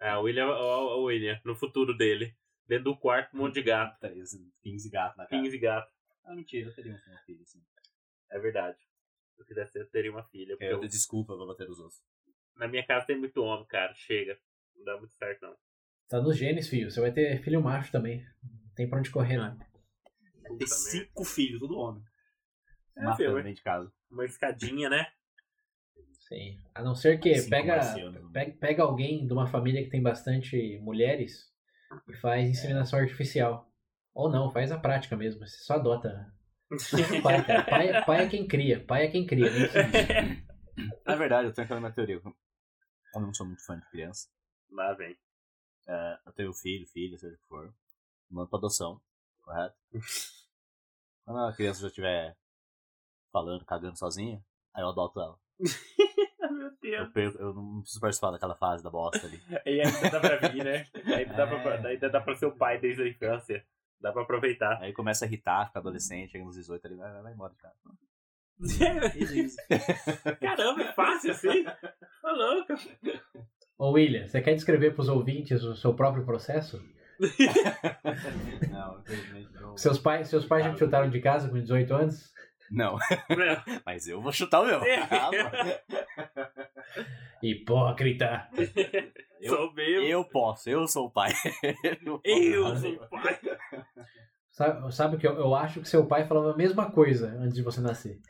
É, 0.00 0.16
o 0.16 0.20
William, 0.22 0.46
o, 0.46 1.00
o 1.00 1.04
William, 1.06 1.40
no 1.44 1.56
futuro 1.56 1.96
dele. 1.96 2.36
Dentro 2.68 2.84
do 2.84 2.96
quarto, 2.96 3.34
um 3.34 3.40
monte 3.40 3.54
de 3.54 3.62
gato. 3.64 3.98
13, 3.98 4.48
15 4.62 4.88
gatos 4.90 5.16
na 5.16 5.26
cara. 5.26 5.42
15 5.42 5.58
gatos. 5.58 5.92
Ah, 6.24 6.34
mentira, 6.36 6.68
eu 6.70 6.74
teria 6.74 6.92
um 6.92 6.98
filho 7.26 7.42
assim. 7.42 7.60
É 8.30 8.38
verdade. 8.38 8.78
Se 9.34 9.42
eu 9.42 9.44
quisesse, 9.46 9.76
eu 9.76 9.86
teria 9.90 10.12
uma 10.12 10.22
filha. 10.22 10.56
Eu 10.60 10.70
eu- 10.70 10.88
desculpa 10.88 11.36
pra 11.36 11.44
bater 11.44 11.68
os 11.68 11.80
outros. 11.80 12.00
Na 12.56 12.68
minha 12.68 12.86
casa 12.86 13.06
tem 13.06 13.18
muito 13.18 13.42
homem, 13.42 13.66
cara. 13.66 13.92
Chega. 13.94 14.38
Não 14.76 14.84
dá 14.84 14.96
muito 14.98 15.14
certo, 15.14 15.42
não. 15.42 15.56
Tá 16.08 16.20
nos 16.20 16.36
genes, 16.36 16.68
filho. 16.68 16.90
Você 16.90 17.00
vai 17.00 17.12
ter 17.12 17.42
filho 17.42 17.62
macho 17.62 17.90
também. 17.90 18.24
Não 18.42 18.74
tem 18.74 18.88
pra 18.88 18.98
onde 18.98 19.10
correr, 19.10 19.36
não. 19.36 19.56
Tem 19.56 20.48
Puta 20.48 20.66
cinco 20.66 21.24
filhos, 21.24 21.58
tudo 21.60 21.78
homem. 21.78 22.02
É, 22.96 23.02
Matando 23.02 23.16
filho, 23.16 23.34
dentro 23.36 23.54
de 23.54 23.62
casa. 23.62 23.92
Uma 24.10 24.24
escadinha, 24.24 24.88
né? 24.88 25.06
Sim. 26.20 26.60
A 26.74 26.82
não 26.82 26.94
ser 26.94 27.18
que 27.18 27.34
Cinco 27.34 27.50
pega, 27.50 27.76
marcianos. 27.76 28.30
pega, 28.32 28.52
pega 28.58 28.82
alguém 28.82 29.26
de 29.26 29.32
uma 29.32 29.46
família 29.46 29.82
que 29.82 29.90
tem 29.90 30.02
bastante 30.02 30.78
mulheres 30.80 31.52
e 32.08 32.14
faz 32.16 32.48
inseminação 32.48 32.98
artificial. 32.98 33.70
Ou 34.14 34.30
não, 34.30 34.50
faz 34.50 34.70
a 34.70 34.78
prática 34.78 35.16
mesmo. 35.16 35.46
Você 35.46 35.58
só 35.64 35.74
adota. 35.74 36.32
Pai, 37.22 37.44
cara. 37.44 37.62
Pai, 37.64 38.04
pai 38.04 38.24
é 38.24 38.28
quem 38.28 38.46
cria. 38.46 38.80
Pai 38.84 39.04
é 39.04 39.10
quem 39.10 39.26
cria. 39.26 39.50
Na 41.06 41.14
verdade, 41.16 41.48
eu 41.48 41.52
tenho 41.52 41.64
aquela 41.64 41.80
minha 41.80 41.92
teoria. 41.92 42.20
Eu 43.14 43.20
não 43.20 43.34
sou 43.34 43.46
muito 43.46 43.64
fã 43.64 43.78
de 43.78 43.86
criança. 43.90 44.28
Lá 44.70 44.92
vem. 44.94 45.16
É, 45.86 46.18
eu 46.26 46.32
tenho 46.32 46.52
filho, 46.54 46.86
filha, 46.88 47.16
seja 47.18 47.34
o 47.34 47.38
que 47.38 47.46
for. 47.46 47.74
Mando 48.30 48.48
pra 48.48 48.58
adoção, 48.58 49.00
correto? 49.42 49.76
Quando 51.24 51.40
a 51.40 51.52
criança 51.54 51.80
já 51.80 51.88
estiver 51.88 52.36
falando, 53.32 53.64
cagando 53.64 53.98
sozinha, 53.98 54.44
aí 54.74 54.82
eu 54.82 54.88
adoto 54.88 55.20
ela. 55.20 55.38
Meu 56.50 56.70
Deus. 56.80 57.00
Eu, 57.06 57.12
perco- 57.12 57.38
eu 57.38 57.54
não 57.54 57.80
preciso 57.80 58.00
participar 58.00 58.30
daquela 58.30 58.54
fase 58.56 58.82
da 58.84 58.90
bosta 58.90 59.26
ali. 59.26 59.40
E 59.66 59.80
ainda 59.80 60.10
dá 60.10 60.20
pra 60.20 60.48
vir, 60.48 60.64
né? 60.64 60.86
Ainda 61.16 61.34
dá, 61.34 61.46
pra, 61.46 61.74
É. 61.76 61.86
ainda 61.86 62.10
dá 62.10 62.20
pra 62.20 62.34
ser 62.34 62.46
o 62.46 62.56
pai 62.56 62.78
desde 62.78 63.02
a 63.02 63.08
infância. 63.08 63.66
Dá 64.00 64.12
pra 64.12 64.22
aproveitar. 64.22 64.80
Aí 64.82 64.92
começa 64.92 65.24
a 65.24 65.28
irritar, 65.28 65.66
fica 65.68 65.78
adolescente, 65.78 66.32
chega 66.32 66.44
nos 66.44 66.56
18 66.56 66.86
ali, 66.86 66.96
vai, 66.96 67.10
vai, 67.12 67.22
vai 67.22 67.32
embora 67.32 67.52
de 67.54 67.58
casa. 67.58 67.74
Caramba, 70.40 70.82
é 70.82 70.92
fácil 70.92 71.30
assim? 71.32 71.64
Tá 71.64 72.32
louco. 72.32 72.74
Ô, 73.78 73.90
William, 73.92 74.26
você 74.26 74.40
quer 74.40 74.54
descrever 74.54 74.94
pros 74.94 75.08
ouvintes 75.08 75.62
o 75.62 75.74
seu 75.74 75.94
próprio 75.94 76.24
processo? 76.24 76.82
Não, 78.70 79.00
infelizmente 79.00 79.52
não. 79.54 79.76
Seus 79.76 79.98
pais, 79.98 80.28
seus 80.28 80.44
pais 80.46 80.64
já 80.64 80.72
te 80.72 80.78
chutaram 80.78 81.10
de 81.10 81.20
casa 81.20 81.48
com 81.48 81.60
18 81.60 81.94
anos? 81.94 82.32
Não, 82.70 82.96
mas 83.84 84.06
eu 84.08 84.20
vou 84.22 84.32
chutar 84.32 84.62
o 84.62 84.66
meu. 84.66 84.80
É. 84.82 85.82
Hipócrita! 87.42 88.48
Eu- 89.40 89.56
Sou 89.56 89.72
mesmo. 89.74 90.06
Eu 90.06 90.24
posso, 90.24 90.70
eu 90.70 90.86
sou 90.88 91.06
o 91.06 91.10
pai. 91.10 91.32
Eu 92.24 92.76
sou 92.76 92.92
o 92.94 93.08
pai. 93.10 93.38
Sabe, 94.50 94.94
sabe 94.94 95.16
que 95.18 95.26
eu, 95.26 95.34
eu 95.36 95.52
acho 95.54 95.80
que 95.80 95.88
seu 95.88 96.06
pai 96.06 96.26
falava 96.26 96.52
a 96.52 96.56
mesma 96.56 96.88
coisa 96.90 97.28
antes 97.40 97.54
de 97.54 97.62
você 97.62 97.80
nascer. 97.80 98.20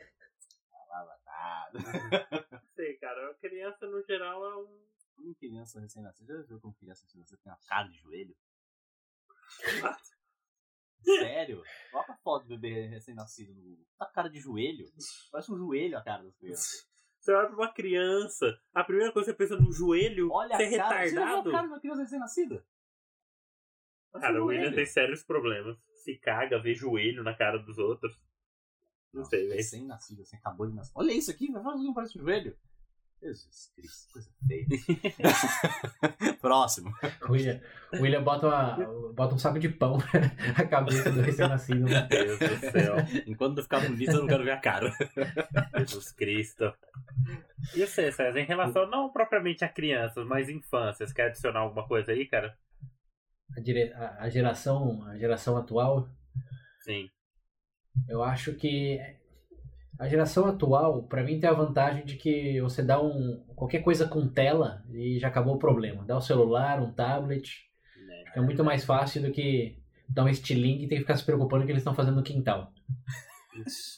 Sei, 2.75 2.97
cara. 2.97 3.31
A 3.31 3.33
criança 3.35 3.87
no 3.87 4.03
geral 4.03 4.45
é 4.45 4.57
um. 4.57 4.85
Como 5.15 5.35
criança 5.35 5.79
recém-nascida, 5.79 6.35
já 6.37 6.43
viu 6.43 6.59
como 6.59 6.73
criança 6.75 7.03
recém-nascida 7.03 7.39
tem 7.41 7.51
uma 7.51 7.59
cara 7.67 7.87
de 7.87 7.97
joelho? 7.97 8.35
Sério? 11.05 11.63
Coloca 11.91 12.13
a 12.13 12.17
foto 12.17 12.47
do 12.47 12.57
bebê 12.57 12.87
recém-nascido 12.87 13.53
no 13.53 13.61
Google. 13.61 13.85
Tá 13.97 14.07
com 14.07 14.13
cara 14.13 14.29
de 14.29 14.39
joelho. 14.39 14.91
Parece 15.31 15.51
um 15.51 15.57
joelho 15.57 15.97
a 15.97 16.03
cara 16.03 16.23
das 16.23 16.35
crianças. 16.35 16.89
Você 17.19 17.31
olha 17.31 17.47
pra 17.47 17.55
uma 17.55 17.73
criança, 17.73 18.61
a 18.73 18.83
primeira 18.83 19.11
coisa 19.11 19.31
que 19.33 19.37
você 19.43 19.49
pensa 19.49 19.61
no 19.61 19.71
joelho, 19.71 20.31
Olha 20.31 20.57
você 20.57 20.63
a 20.63 20.67
é 20.67 20.77
cara. 20.77 21.07
Você 21.07 21.15
retardado. 21.15 21.49
a 21.49 21.51
cara 21.51 21.63
de 21.63 21.73
uma 21.73 21.79
criança 21.79 22.01
recém-nascida? 22.01 22.65
Cara, 24.13 24.41
um 24.41 24.45
o 24.45 24.47
William 24.47 24.71
tem 24.73 24.85
sérios 24.85 25.23
problemas. 25.23 25.77
Se 26.03 26.17
caga, 26.17 26.59
vê 26.59 26.73
joelho 26.73 27.23
na 27.23 27.35
cara 27.35 27.57
dos 27.57 27.77
outros. 27.77 28.15
Não 29.19 29.25
sei, 29.25 29.43
velho. 29.43 29.55
Recém-nascido, 29.57 30.21
assim, 30.21 30.37
acabou 30.37 30.67
de 30.67 30.75
nascer. 30.75 30.91
Olha 30.95 31.11
isso 31.11 31.31
aqui, 31.31 31.51
vai 31.51 31.63
fazer 31.63 31.87
um 31.87 31.93
parece 31.93 32.17
um 32.17 32.21
joelho. 32.21 32.55
Jesus 33.21 33.71
Cristo, 33.75 34.11
coisa 34.13 34.29
feia. 34.47 34.67
Próximo. 36.41 36.93
O 37.27 37.31
William, 37.31 37.59
William 37.93 38.23
bota, 38.23 38.47
uma- 38.47 39.11
bota 39.13 39.33
um 39.35 39.39
saco 39.39 39.57
de 39.57 39.69
pão 39.69 39.97
na 40.57 40.65
cabeça 40.67 41.11
do 41.11 41.21
recém-nascido. 41.21 41.85
Meu 41.85 42.07
Deus 42.07 42.37
do 42.39 42.59
céu. 42.71 42.95
Enquanto 43.25 43.55
não 43.55 43.63
ficar 43.63 43.79
bonito, 43.79 44.11
eu 44.11 44.19
não 44.21 44.27
quero 44.27 44.43
ver 44.43 44.51
a 44.51 44.57
cara. 44.59 44.93
Jesus 45.77 46.11
Cristo. 46.11 46.71
E 47.73 47.79
você, 47.85 48.11
César, 48.11 48.37
em 48.39 48.45
relação 48.45 48.87
não 48.89 49.09
propriamente 49.11 49.63
a 49.65 49.69
crianças, 49.69 50.25
mas 50.27 50.49
infâncias, 50.49 51.11
quer 51.11 51.27
adicionar 51.27 51.61
alguma 51.61 51.87
coisa 51.87 52.11
aí, 52.11 52.27
cara? 52.27 52.55
A, 53.57 53.59
dire- 53.61 53.93
a 53.93 54.29
geração, 54.29 55.03
a 55.07 55.17
geração 55.17 55.57
atual, 55.57 56.07
Sim. 56.81 57.09
Eu 58.07 58.23
acho 58.23 58.53
que 58.53 58.99
a 59.97 60.07
geração 60.07 60.45
atual, 60.45 61.03
pra 61.03 61.23
mim, 61.23 61.39
tem 61.39 61.49
a 61.49 61.53
vantagem 61.53 62.05
de 62.05 62.15
que 62.15 62.59
você 62.61 62.83
dá 62.83 63.01
um 63.01 63.43
qualquer 63.55 63.81
coisa 63.81 64.07
com 64.07 64.27
tela 64.27 64.83
e 64.91 65.17
já 65.19 65.27
acabou 65.29 65.55
o 65.55 65.59
problema. 65.59 66.03
Dá 66.03 66.17
um 66.17 66.21
celular, 66.21 66.81
um 66.81 66.91
tablet, 66.91 67.65
é 68.35 68.41
muito 68.41 68.63
mais 68.63 68.83
fácil 68.83 69.21
do 69.21 69.31
que 69.31 69.77
dar 70.09 70.25
um 70.25 70.29
estilingue 70.29 70.85
e 70.85 70.87
ter 70.87 70.95
que 70.95 71.01
ficar 71.01 71.15
se 71.15 71.23
preocupando 71.23 71.61
com 71.61 71.63
o 71.63 71.65
que 71.67 71.71
eles 71.71 71.81
estão 71.81 71.95
fazendo 71.95 72.17
no 72.17 72.23
quintal. 72.23 72.71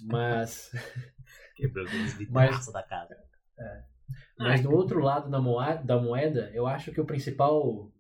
Mas 0.06 0.72
Quebrou 1.58 1.86
os 1.86 2.30
Mas- 2.30 2.72
da 2.72 2.84
casa. 2.84 3.18
Mas 4.38 4.62
do 4.62 4.72
outro 4.72 5.00
lado 5.02 5.30
da 5.30 5.42
moeda, 5.42 5.84
da 5.84 6.00
moeda, 6.00 6.52
eu 6.54 6.68
acho 6.68 6.92
que 6.92 7.02
o 7.02 7.06
principal 7.06 7.92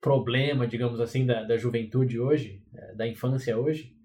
problema, 0.00 0.66
digamos 0.66 1.00
assim, 1.00 1.24
da, 1.24 1.44
da 1.44 1.56
juventude 1.56 2.18
hoje, 2.18 2.62
eh, 2.74 2.94
da 2.94 3.06
infância 3.06 3.56
hoje, 3.56 3.95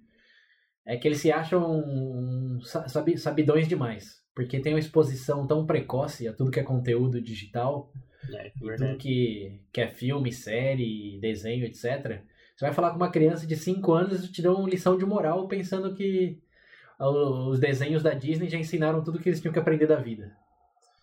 é 0.86 0.98
que 0.98 1.08
eles 1.08 1.20
se 1.20 1.32
acham 1.32 2.60
sa- 2.63 2.88
sabi- 2.88 3.17
sabidões 3.17 3.67
demais. 3.67 4.20
Porque 4.36 4.60
tem 4.60 4.74
uma 4.74 4.80
exposição 4.80 5.46
tão 5.46 5.65
precoce 5.65 6.28
a 6.28 6.34
tudo 6.34 6.52
que 6.52 6.60
é 6.60 6.63
conteúdo 6.63 7.22
digital, 7.22 7.91
É, 8.34 8.48
e 8.48 8.52
tudo 8.78 8.98
que, 8.98 9.60
que 9.74 9.82
é 9.82 9.88
filme, 9.88 10.32
série, 10.32 11.20
desenho, 11.20 11.65
etc. 11.65 12.22
Você 12.56 12.65
vai 12.65 12.74
falar 12.74 12.91
com 12.91 12.96
uma 12.98 13.12
criança 13.12 13.46
de 13.46 13.56
5 13.56 13.91
anos 13.94 14.24
e 14.24 14.32
te 14.32 14.41
dão 14.41 14.56
uma 14.56 14.70
lição 14.70 14.98
de 14.98 15.06
moral 15.06 15.48
pensando 15.48 15.94
que 15.94 16.39
os 17.00 17.60
desenhos 17.60 18.04
da 18.04 18.13
Disney 18.13 18.48
já 18.48 18.58
ensinaram 18.58 19.04
tudo 19.04 19.20
que 19.20 19.28
eles 19.28 19.41
tinham 19.41 19.52
que 19.52 19.60
aprender 19.60 19.88
da 19.88 19.96
vida. 19.98 20.32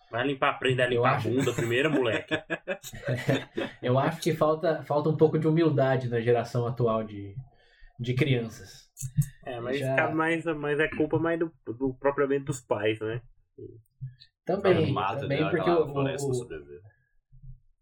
Vai 0.09 0.25
limpar 0.25 0.49
a 0.49 0.53
prenda 0.53 0.83
ali 0.83 0.95
Eu 0.95 1.01
limpar 1.03 1.17
acho. 1.17 1.27
a 1.27 1.31
bunda 1.31 1.53
primeiro, 1.53 1.91
moleque. 1.91 2.33
Eu 3.81 3.99
acho 3.99 4.19
que 4.21 4.33
falta, 4.33 4.81
falta 4.83 5.09
um 5.09 5.15
pouco 5.17 5.37
de 5.37 5.47
humildade 5.47 6.07
na 6.09 6.19
geração 6.19 6.65
atual 6.65 7.03
de, 7.03 7.35
de 7.99 8.13
crianças. 8.13 8.87
É, 9.45 9.59
mas 9.59 9.79
Já- 9.79 9.95
cabe 9.95 10.15
mais, 10.15 10.45
mais 10.45 10.79
é 10.79 10.87
culpa 10.87 11.19
mais 11.19 11.39
do, 11.39 11.51
do 11.65 11.93
propriamente 11.99 12.45
dos 12.45 12.61
pais, 12.61 12.99
né? 12.99 13.21
Também, 14.45 14.91
Mato 14.91 15.21
também 15.21 15.37
dela, 15.37 15.51
porque 15.51 15.69
o- 15.69 16.29
o- 16.29 16.33
sobreviver. 16.33 16.81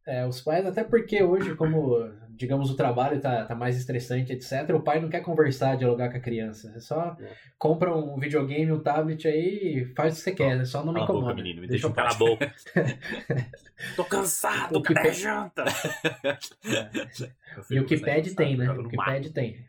é, 0.06 0.26
os 0.26 0.42
pais, 0.42 0.66
até 0.66 0.84
porque 0.84 1.24
hoje, 1.24 1.56
como, 1.56 1.98
digamos, 2.30 2.70
o 2.70 2.76
trabalho 2.76 3.22
tá, 3.22 3.46
tá 3.46 3.56
mais 3.56 3.78
estressante, 3.78 4.34
etc., 4.34 4.70
o 4.76 4.82
pai 4.82 5.00
não 5.00 5.10
quer 5.10 5.22
conversar, 5.22 5.78
dialogar 5.78 6.10
com 6.12 6.18
a 6.18 6.22
criança. 6.22 6.72
Você 6.74 6.82
só 6.82 7.16
É. 7.20 7.34
compra 7.58 7.96
um 7.96 8.20
videogame, 8.20 8.72
um 8.72 8.82
tablet 8.84 9.28
aí 9.28 9.80
e 9.80 9.86
faz 9.96 10.14
o 10.14 10.16
que 10.18 10.22
você 10.24 10.32
quer, 10.34 10.66
só 10.66 10.84
não 10.84 10.92
me 10.94 11.00
Cala 11.00 11.04
a 11.04 11.08
boca, 11.08 11.18
incomoda. 11.20 11.36
menino, 11.36 11.62
me 11.62 11.68
Deixa 11.68 11.88
deixa 11.88 11.88
eu 11.88 11.94
Cala 11.94 12.12
a 12.12 12.18
boca. 12.18 12.54
Tô 13.96 14.04
cansado, 14.06 14.78
O 14.78 14.82
que 14.82 14.94
cadê 14.94 15.08
a 15.08 15.12
pe- 15.12 15.18
janta? 15.18 15.64
E 17.72 17.80
o 17.80 17.86
que 17.86 17.98
pede 17.98 18.36
tem, 18.36 18.58
né? 18.58 18.70
O 18.72 18.88
que 18.90 18.98
pede. 18.98 19.12
pede 19.12 19.30
tem. 19.32 19.66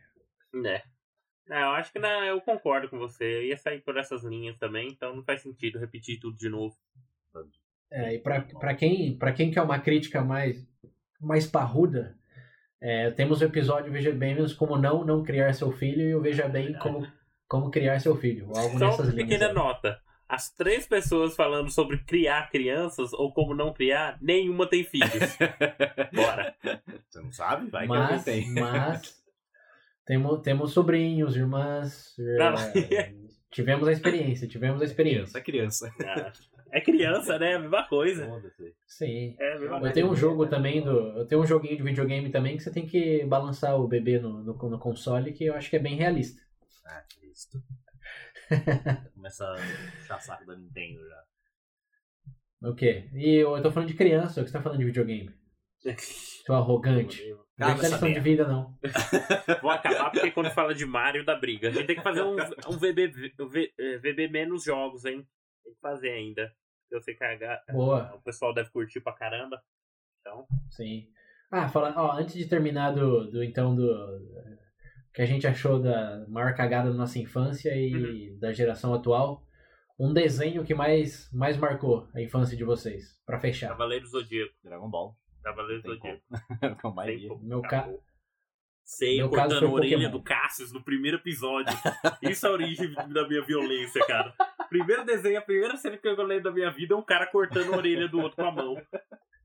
É. 0.64 0.82
É, 1.50 1.62
eu 1.62 1.70
acho 1.70 1.92
que 1.92 1.98
não, 1.98 2.24
eu 2.24 2.40
concordo 2.40 2.88
com 2.88 2.98
você. 2.98 3.24
Eu 3.24 3.42
ia 3.44 3.56
sair 3.56 3.80
por 3.80 3.96
essas 3.96 4.22
linhas 4.22 4.56
também, 4.58 4.88
então 4.88 5.16
não 5.16 5.22
faz 5.24 5.40
sentido 5.42 5.78
repetir 5.78 6.20
tudo 6.20 6.36
de 6.36 6.48
novo. 6.48 6.76
É, 7.90 8.14
e 8.14 8.18
pra, 8.18 8.42
pra, 8.42 8.74
quem, 8.74 9.16
pra 9.16 9.32
quem 9.32 9.50
quer 9.50 9.62
uma 9.62 9.78
crítica 9.78 10.22
mais, 10.22 10.66
mais 11.20 11.46
parruda, 11.46 12.16
é, 12.80 13.10
temos 13.12 13.40
o 13.40 13.44
episódio 13.44 13.90
Veja 13.92 14.10
Bem 14.12 14.34
menos 14.34 14.52
como 14.52 14.76
não 14.76 15.04
não 15.04 15.22
criar 15.22 15.54
seu 15.54 15.72
filho 15.72 16.02
e 16.02 16.14
o 16.14 16.20
Veja 16.20 16.46
Bem 16.48 16.74
como, 16.74 17.06
como 17.46 17.70
criar 17.70 17.98
seu 17.98 18.14
filho. 18.14 18.46
Algo 18.54 18.78
Só 18.78 18.86
nessas 18.86 19.06
uma 19.06 19.14
linhas. 19.14 19.28
pequena 19.28 19.46
aí. 19.48 19.54
nota. 19.54 20.00
As 20.28 20.50
três 20.50 20.86
pessoas 20.86 21.34
falando 21.34 21.70
sobre 21.70 21.96
criar 22.04 22.50
crianças 22.50 23.14
ou 23.14 23.32
como 23.32 23.54
não 23.54 23.72
criar, 23.72 24.18
nenhuma 24.20 24.66
tem 24.68 24.84
filhos. 24.84 25.08
Bora. 26.12 26.54
Você 27.08 27.20
não 27.22 27.32
sabe? 27.32 27.70
Vai 27.70 27.86
Mas, 27.86 28.18
que 28.18 28.30
tem. 28.30 28.50
mas 28.52 29.18
temos, 30.08 30.40
temos 30.40 30.72
sobrinhos, 30.72 31.36
irmãs. 31.36 32.16
é, 32.18 33.14
tivemos 33.50 33.86
a 33.86 33.92
experiência, 33.92 34.48
tivemos 34.48 34.80
a 34.80 34.84
experiência. 34.86 35.38
Criança, 35.42 35.90
criança. 35.90 36.42
É 36.72 36.80
criança, 36.80 37.38
né? 37.38 37.56
A 37.56 37.58
mesma 37.58 37.86
coisa. 37.86 38.26
Sim. 38.86 39.36
É 39.38 39.52
a 39.52 39.58
mesma 39.58 39.76
Eu 39.76 39.80
coisa. 39.80 39.94
tenho 39.94 40.10
um 40.10 40.16
jogo 40.16 40.46
também 40.46 40.82
do. 40.82 40.90
Eu 41.18 41.26
tenho 41.26 41.42
um 41.42 41.46
joguinho 41.46 41.76
de 41.76 41.82
videogame 41.82 42.30
também 42.30 42.56
que 42.56 42.62
você 42.62 42.70
tem 42.70 42.86
que 42.86 43.22
balançar 43.26 43.78
o 43.78 43.86
bebê 43.86 44.18
no, 44.18 44.42
no, 44.42 44.54
no 44.54 44.78
console, 44.78 45.32
que 45.34 45.44
eu 45.44 45.54
acho 45.54 45.68
que 45.68 45.76
é 45.76 45.78
bem 45.78 45.96
realista. 45.96 46.40
Ah, 46.86 47.02
Cristo. 47.20 47.62
Começa 49.14 49.44
a 49.44 49.56
puxar 49.98 50.20
saco 50.20 50.46
da 50.46 50.56
Nintendo 50.56 51.06
já. 51.06 51.22
O 52.70 52.74
quê? 52.74 53.08
E 53.12 53.34
eu, 53.34 53.54
eu 53.56 53.62
tô 53.62 53.70
falando 53.70 53.88
de 53.88 53.94
criança, 53.94 54.40
o 54.40 54.44
que 54.44 54.50
você 54.50 54.56
tá 54.56 54.62
falando 54.62 54.78
de 54.78 54.86
videogame? 54.86 55.30
Seu 56.44 56.54
arrogante. 56.54 57.22
Não 57.58 57.74
tem 57.76 57.90
lição 57.90 58.12
de 58.12 58.20
vida, 58.20 58.46
não. 58.46 58.76
Vou 59.62 59.70
acabar 59.70 60.10
porque 60.10 60.30
quando 60.30 60.50
fala 60.50 60.74
de 60.74 60.86
Mario 60.86 61.24
dá 61.24 61.34
briga. 61.34 61.68
A 61.68 61.72
gente 61.72 61.86
tem 61.86 61.96
que 61.96 62.02
fazer 62.02 62.22
um, 62.22 62.36
um 62.68 62.78
VB, 62.78 63.32
um 63.40 63.48
V- 63.48 63.72
VB 64.02 64.28
menos 64.28 64.64
jogos, 64.64 65.04
hein? 65.04 65.26
Tem 65.64 65.74
que 65.74 65.80
fazer 65.80 66.10
ainda. 66.10 66.52
Eu 66.90 67.00
sei 67.02 67.14
que 67.14 67.24
a 67.24 67.34
ga- 67.36 67.62
Boa, 67.72 68.14
o 68.14 68.22
pessoal 68.22 68.54
deve 68.54 68.70
curtir 68.70 69.00
pra 69.00 69.12
caramba. 69.12 69.60
Então, 70.20 70.46
sim. 70.70 71.08
Ah, 71.50 71.68
fala, 71.68 71.92
ó, 71.96 72.12
antes 72.16 72.34
de 72.34 72.46
terminar 72.46 72.92
do, 72.92 73.30
do 73.30 73.42
então 73.42 73.74
do. 73.74 73.88
que 75.12 75.22
a 75.22 75.26
gente 75.26 75.46
achou 75.46 75.80
da 75.82 76.24
maior 76.28 76.54
cagada 76.54 76.90
da 76.90 76.96
nossa 76.96 77.18
infância 77.18 77.74
e 77.74 78.36
da 78.38 78.52
geração 78.52 78.94
atual, 78.94 79.42
um 79.98 80.12
desenho 80.12 80.64
que 80.64 80.74
mais, 80.74 81.28
mais 81.32 81.56
marcou 81.56 82.08
a 82.14 82.20
infância 82.20 82.56
de 82.56 82.64
vocês, 82.64 83.18
pra 83.26 83.40
fechar. 83.40 83.68
Cavaleiro 83.70 84.06
Zodíaco. 84.06 84.52
Dragon 84.62 84.88
Ball. 84.88 85.16
Cavaleiro 85.48 85.82
Tem 85.82 85.94
Zodíaco. 85.94 86.22
Meu 87.42 87.62
ca- 87.62 87.78
Acabou. 87.78 88.02
Sei, 88.84 89.18
meu 89.18 89.28
caso 89.30 89.50
cortando 89.50 89.68
a 89.68 89.72
orelha 89.74 89.96
Pokémon. 89.96 90.10
do 90.12 90.22
Cassius 90.22 90.72
no 90.72 90.82
primeiro 90.82 91.18
episódio. 91.18 91.74
Isso 92.22 92.46
é 92.46 92.48
a 92.48 92.52
origem 92.52 92.90
da 92.94 93.28
minha 93.28 93.44
violência, 93.44 94.02
cara. 94.06 94.32
Primeiro 94.70 95.04
desenho, 95.04 95.38
a 95.38 95.42
primeira 95.42 95.76
cena 95.76 95.98
que 95.98 96.08
eu 96.08 96.22
lembro 96.22 96.44
da 96.44 96.52
minha 96.52 96.70
vida 96.70 96.94
é 96.94 96.96
um 96.96 97.02
cara 97.02 97.26
cortando 97.26 97.74
a 97.74 97.76
orelha 97.76 98.08
do 98.08 98.18
outro 98.18 98.36
com 98.36 98.44
a 98.48 98.50
mão. 98.52 98.80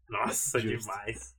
Nossa, 0.09 0.59
Justo. 0.59 0.79
demais. 0.79 1.35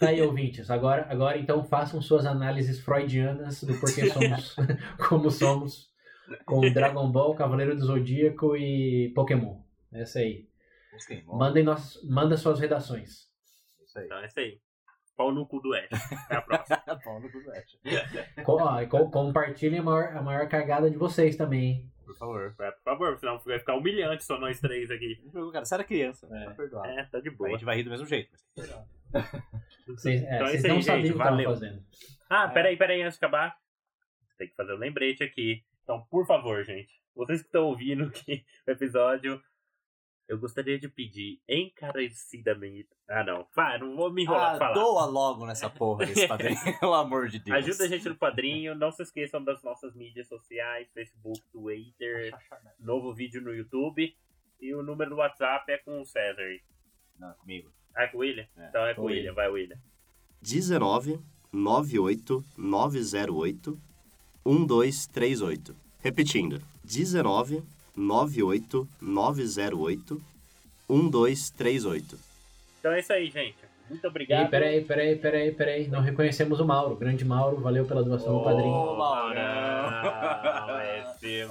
Tá 0.00 0.08
aí, 0.08 0.20
ouvintes. 0.20 0.68
Agora, 0.68 1.06
agora 1.08 1.38
então 1.38 1.62
façam 1.64 2.02
suas 2.02 2.26
análises 2.26 2.80
freudianas 2.80 3.62
do 3.62 3.78
porquê 3.78 4.10
somos 4.10 4.56
como 5.08 5.30
somos 5.30 5.88
com 6.44 6.60
Dragon 6.72 7.08
Ball, 7.10 7.36
Cavaleiro 7.36 7.76
do 7.76 7.84
Zodíaco 7.86 8.56
e 8.56 9.12
Pokémon. 9.14 9.60
Essa 9.92 10.18
aí. 10.18 10.49
Gostei. 10.92 11.22
Mandem 11.26 11.62
nós, 11.64 12.00
manda 12.04 12.36
suas 12.36 12.58
redações. 12.60 13.28
Isso 13.84 13.98
aí. 13.98 14.06
Então 14.06 14.18
é 14.18 14.26
isso 14.26 14.38
aí. 14.40 14.60
Pau 15.16 15.32
no 15.32 15.46
cu 15.46 15.60
do 15.60 15.74
Ash. 15.74 15.88
Até 16.24 16.36
a 16.36 16.42
próxima. 16.42 16.76
Pau 17.04 17.20
no 17.20 17.30
cu 17.30 17.40
do 17.42 17.50
Ash. 17.52 17.78
Co 18.88 19.10
compartilhem 19.10 19.80
a 19.80 19.82
maior, 19.82 20.16
a 20.16 20.22
maior 20.22 20.48
cagada 20.48 20.90
de 20.90 20.96
vocês 20.96 21.36
também. 21.36 21.62
hein? 21.64 21.90
Por 22.06 22.16
favor. 22.16 22.54
É, 22.58 22.70
por 22.72 22.82
favor, 22.82 23.18
senão 23.18 23.38
vai 23.38 23.58
ficar 23.58 23.76
humilhante 23.76 24.24
só 24.24 24.38
nós 24.38 24.58
três 24.60 24.90
aqui. 24.90 25.22
Cara, 25.52 25.64
você 25.64 25.74
era 25.74 25.84
criança. 25.84 26.26
É. 26.32 26.44
Tá 26.46 26.50
perdoado. 26.54 26.88
É, 26.88 27.04
tá 27.04 27.20
de 27.20 27.28
A 27.28 27.32
boa. 27.32 27.50
gente 27.50 27.64
vai 27.64 27.76
rir 27.76 27.84
do 27.84 27.90
mesmo 27.90 28.06
jeito. 28.06 28.30
mas 28.56 28.68
tá. 28.68 28.84
Vocês, 29.86 30.22
é, 30.22 30.34
Então 30.36 30.46
é 30.46 30.54
isso 30.56 30.66
aí, 30.66 30.82
sabiam 30.82 30.82
gente. 30.82 30.98
o 30.98 31.02
que 31.02 31.08
estavam 31.08 31.32
Valeu. 31.36 31.50
fazendo. 31.50 31.84
Ah, 32.28 32.44
É. 32.44 32.48
peraí, 32.54 32.76
peraí, 32.76 33.02
antes 33.02 33.18
de 33.18 33.24
acabar. 33.24 33.56
Tem 34.38 34.48
que 34.48 34.54
fazer 34.54 34.72
um 34.72 34.78
lembrete 34.78 35.22
aqui. 35.22 35.62
Então, 35.84 36.02
por 36.10 36.26
favor, 36.26 36.64
gente. 36.64 37.00
Vocês 37.14 37.40
que 37.42 37.46
estão 37.48 37.64
ouvindo 37.66 38.04
aqui 38.04 38.44
o 38.66 38.70
episódio, 38.70 39.42
eu 40.30 40.38
gostaria 40.38 40.78
de 40.78 40.88
pedir 40.88 41.40
encarecidamente. 41.48 42.88
Ah, 43.08 43.24
não. 43.24 43.44
Vai, 43.54 43.78
não 43.78 43.96
vou 43.96 44.12
me 44.12 44.22
enrolar 44.22 44.54
Ah, 44.54 44.58
pra 44.58 44.68
falar. 44.68 44.74
doa 44.74 45.04
logo 45.06 45.44
nessa 45.44 45.68
porra 45.68 46.06
desse 46.06 46.28
padrinho. 46.28 46.56
Pelo 46.78 46.94
amor 46.94 47.28
de 47.28 47.40
Deus. 47.40 47.56
Ajuda 47.58 47.84
a 47.84 47.88
gente 47.88 48.08
no 48.08 48.14
padrinho. 48.16 48.74
Não 48.76 48.92
se 48.92 49.02
esqueçam 49.02 49.42
das 49.42 49.60
nossas 49.62 49.94
mídias 49.94 50.28
sociais: 50.28 50.88
Facebook, 50.94 51.40
Twitter, 51.52 52.32
novo 52.78 53.12
vídeo 53.12 53.42
no 53.42 53.52
YouTube. 53.52 54.16
E 54.60 54.72
o 54.74 54.82
número 54.82 55.10
do 55.10 55.16
WhatsApp 55.16 55.70
é 55.72 55.78
com 55.78 56.00
o 56.00 56.06
César. 56.06 56.42
Não, 57.18 57.34
comigo. 57.34 57.72
Ah, 57.96 58.04
é 58.04 58.06
com 58.06 58.18
o 58.18 58.20
William? 58.20 58.46
É, 58.56 58.68
então 58.68 58.86
é 58.86 58.94
com 58.94 59.00
o 59.02 59.04
o 59.04 59.06
William, 59.08 59.32
vai, 59.34 59.48
William. 59.50 59.78
19 60.40 61.18
98 61.52 62.44
908 62.56 63.80
1238. 64.46 65.76
Repetindo, 65.98 66.62
19 66.84 67.62
98 67.96 68.88
908 69.00 70.22
1238. 70.88 72.18
Então 72.78 72.92
é 72.92 73.00
isso 73.00 73.12
aí, 73.12 73.30
gente. 73.30 73.56
Muito 73.88 74.04
E 74.04 74.06
obrigado. 74.06 74.48
peraí, 74.50 74.84
peraí, 74.84 75.16
peraí, 75.16 75.52
peraí. 75.52 75.88
Não 75.88 76.00
reconhecemos 76.00 76.60
o 76.60 76.64
Mauro. 76.64 76.94
Grande 76.94 77.24
Mauro, 77.24 77.60
valeu 77.60 77.84
pela 77.84 78.04
doação 78.04 78.38
do 78.38 78.44
padrinho. 78.44 78.68
Ô, 78.70 78.96
Maurão, 78.96 80.80
esse. 80.82 81.44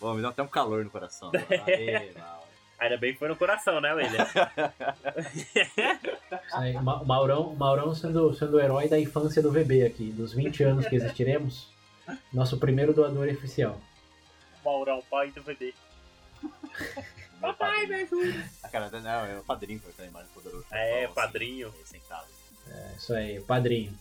Pô, 0.00 0.12
me 0.14 0.20
deu 0.20 0.30
até 0.30 0.42
um 0.42 0.48
calor 0.48 0.82
no 0.84 0.90
coração. 0.90 1.30
Aê, 1.66 2.10
Mauro. 2.18 2.46
Ainda 2.78 2.98
bem 2.98 3.12
que 3.14 3.18
foi 3.18 3.28
no 3.28 3.36
coração, 3.36 3.80
né, 3.80 3.94
William? 3.94 4.26
Aí, 6.52 6.74
Maurão, 7.06 7.54
Maurão 7.54 7.94
sendo, 7.94 8.34
sendo 8.34 8.56
o 8.56 8.60
herói 8.60 8.88
da 8.88 8.98
infância 9.00 9.40
do 9.40 9.50
VB 9.50 9.84
aqui, 9.84 10.10
dos 10.10 10.34
20 10.34 10.62
anos 10.64 10.86
que 10.86 10.96
existiremos. 10.96 11.68
Nosso 12.32 12.58
primeiro 12.58 12.92
doador 12.92 13.28
oficial. 13.28 13.80
Maurão, 14.66 15.00
pai 15.08 15.30
do 15.30 15.42
VD. 15.42 15.72
Meu 17.40 17.54
padrinho. 17.54 18.44
A 18.64 18.68
cara, 18.68 18.90
não, 19.00 19.24
é 19.26 19.38
o 19.38 19.44
padrinho 19.44 19.78
que 19.78 20.00
eu 20.00 20.06
imagem 20.06 20.28
poderoso. 20.34 20.66
É, 20.72 21.04
Assim, 21.04 21.14
padrinho. 21.14 21.72
Centavos. 21.84 22.30
É 22.68 22.94
isso 22.96 23.14
aí, 23.14 23.40
padrinho. 23.40 23.96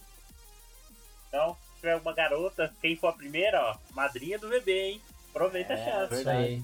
Então, 1.28 1.56
se 1.76 1.76
tiver 1.82 1.96
uma 1.98 2.14
garota, 2.14 2.74
quem 2.82 2.96
for 2.96 3.10
a 3.10 3.14
primeira, 3.14 3.62
ó, 3.62 3.78
madrinha 3.94 4.40
do 4.40 4.50
VB, 4.50 4.72
hein? 4.72 5.02
Aproveita 5.30 5.74
a 5.74 5.78
É, 5.78 5.86
chance. 5.86 6.20
Isso 6.20 6.30
aí. 6.30 6.64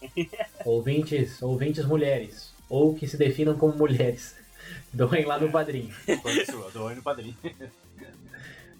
ouvintes, 0.64 1.42
ouvintes 1.42 1.84
mulheres. 1.86 2.54
Ou 2.68 2.94
que 2.94 3.08
se 3.08 3.16
definam 3.16 3.56
como 3.58 3.76
mulheres. 3.76 4.36
Doem 4.92 5.24
lá 5.24 5.38
no 5.38 5.50
padrinho. 5.50 5.92
Quando 6.22 6.46
sua, 6.46 6.70
doando 6.70 6.96
no 6.96 7.02
padrinho. 7.02 7.36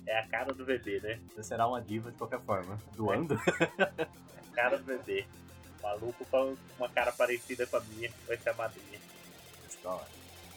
É 0.07 0.19
a 0.19 0.27
cara 0.27 0.53
do 0.53 0.65
VB, 0.65 1.01
né? 1.01 1.21
Você 1.35 1.43
será 1.43 1.67
uma 1.67 1.81
diva 1.81 2.11
de 2.11 2.19
qualquer 2.19 2.41
forma. 2.41 2.79
Doando? 2.95 3.41
Cara 4.55 4.79
do 4.79 4.85
VB. 4.85 5.27
Maluco 5.83 6.25
com 6.27 6.57
uma 6.79 6.89
cara 6.89 7.13
parecida 7.13 7.67
com 7.67 7.77
a 7.77 7.81
minha, 7.81 8.11
vai 8.27 8.37
ser 8.39 8.51
a 8.51 8.55
madrinha. 8.55 9.01
Hora. 9.85 10.07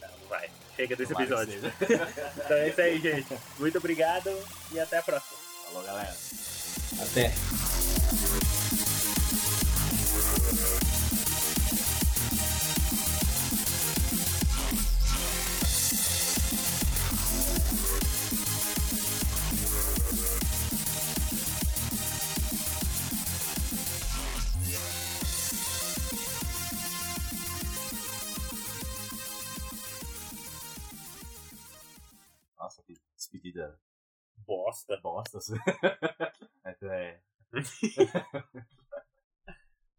Não, 0.01 0.07
não 0.07 0.27
vai. 0.29 0.49
Chega 0.75 0.95
desse 0.95 1.11
Tomara 1.11 1.43
episódio. 1.43 1.59
Então 2.45 2.57
é 2.57 2.69
isso 2.69 2.81
aí, 2.81 2.99
gente. 2.99 3.37
Muito 3.59 3.77
obrigado 3.77 4.29
e 4.71 4.79
até 4.79 4.99
a 4.99 5.03
próxima. 5.03 5.37
Falou, 5.65 5.83
galera. 5.83 6.15
Até. 7.01 7.33
Despedida 35.23 35.37
Bosta. 35.37 35.37
bosta. 35.37 35.55
É, 36.65 36.75
é. 36.81 37.19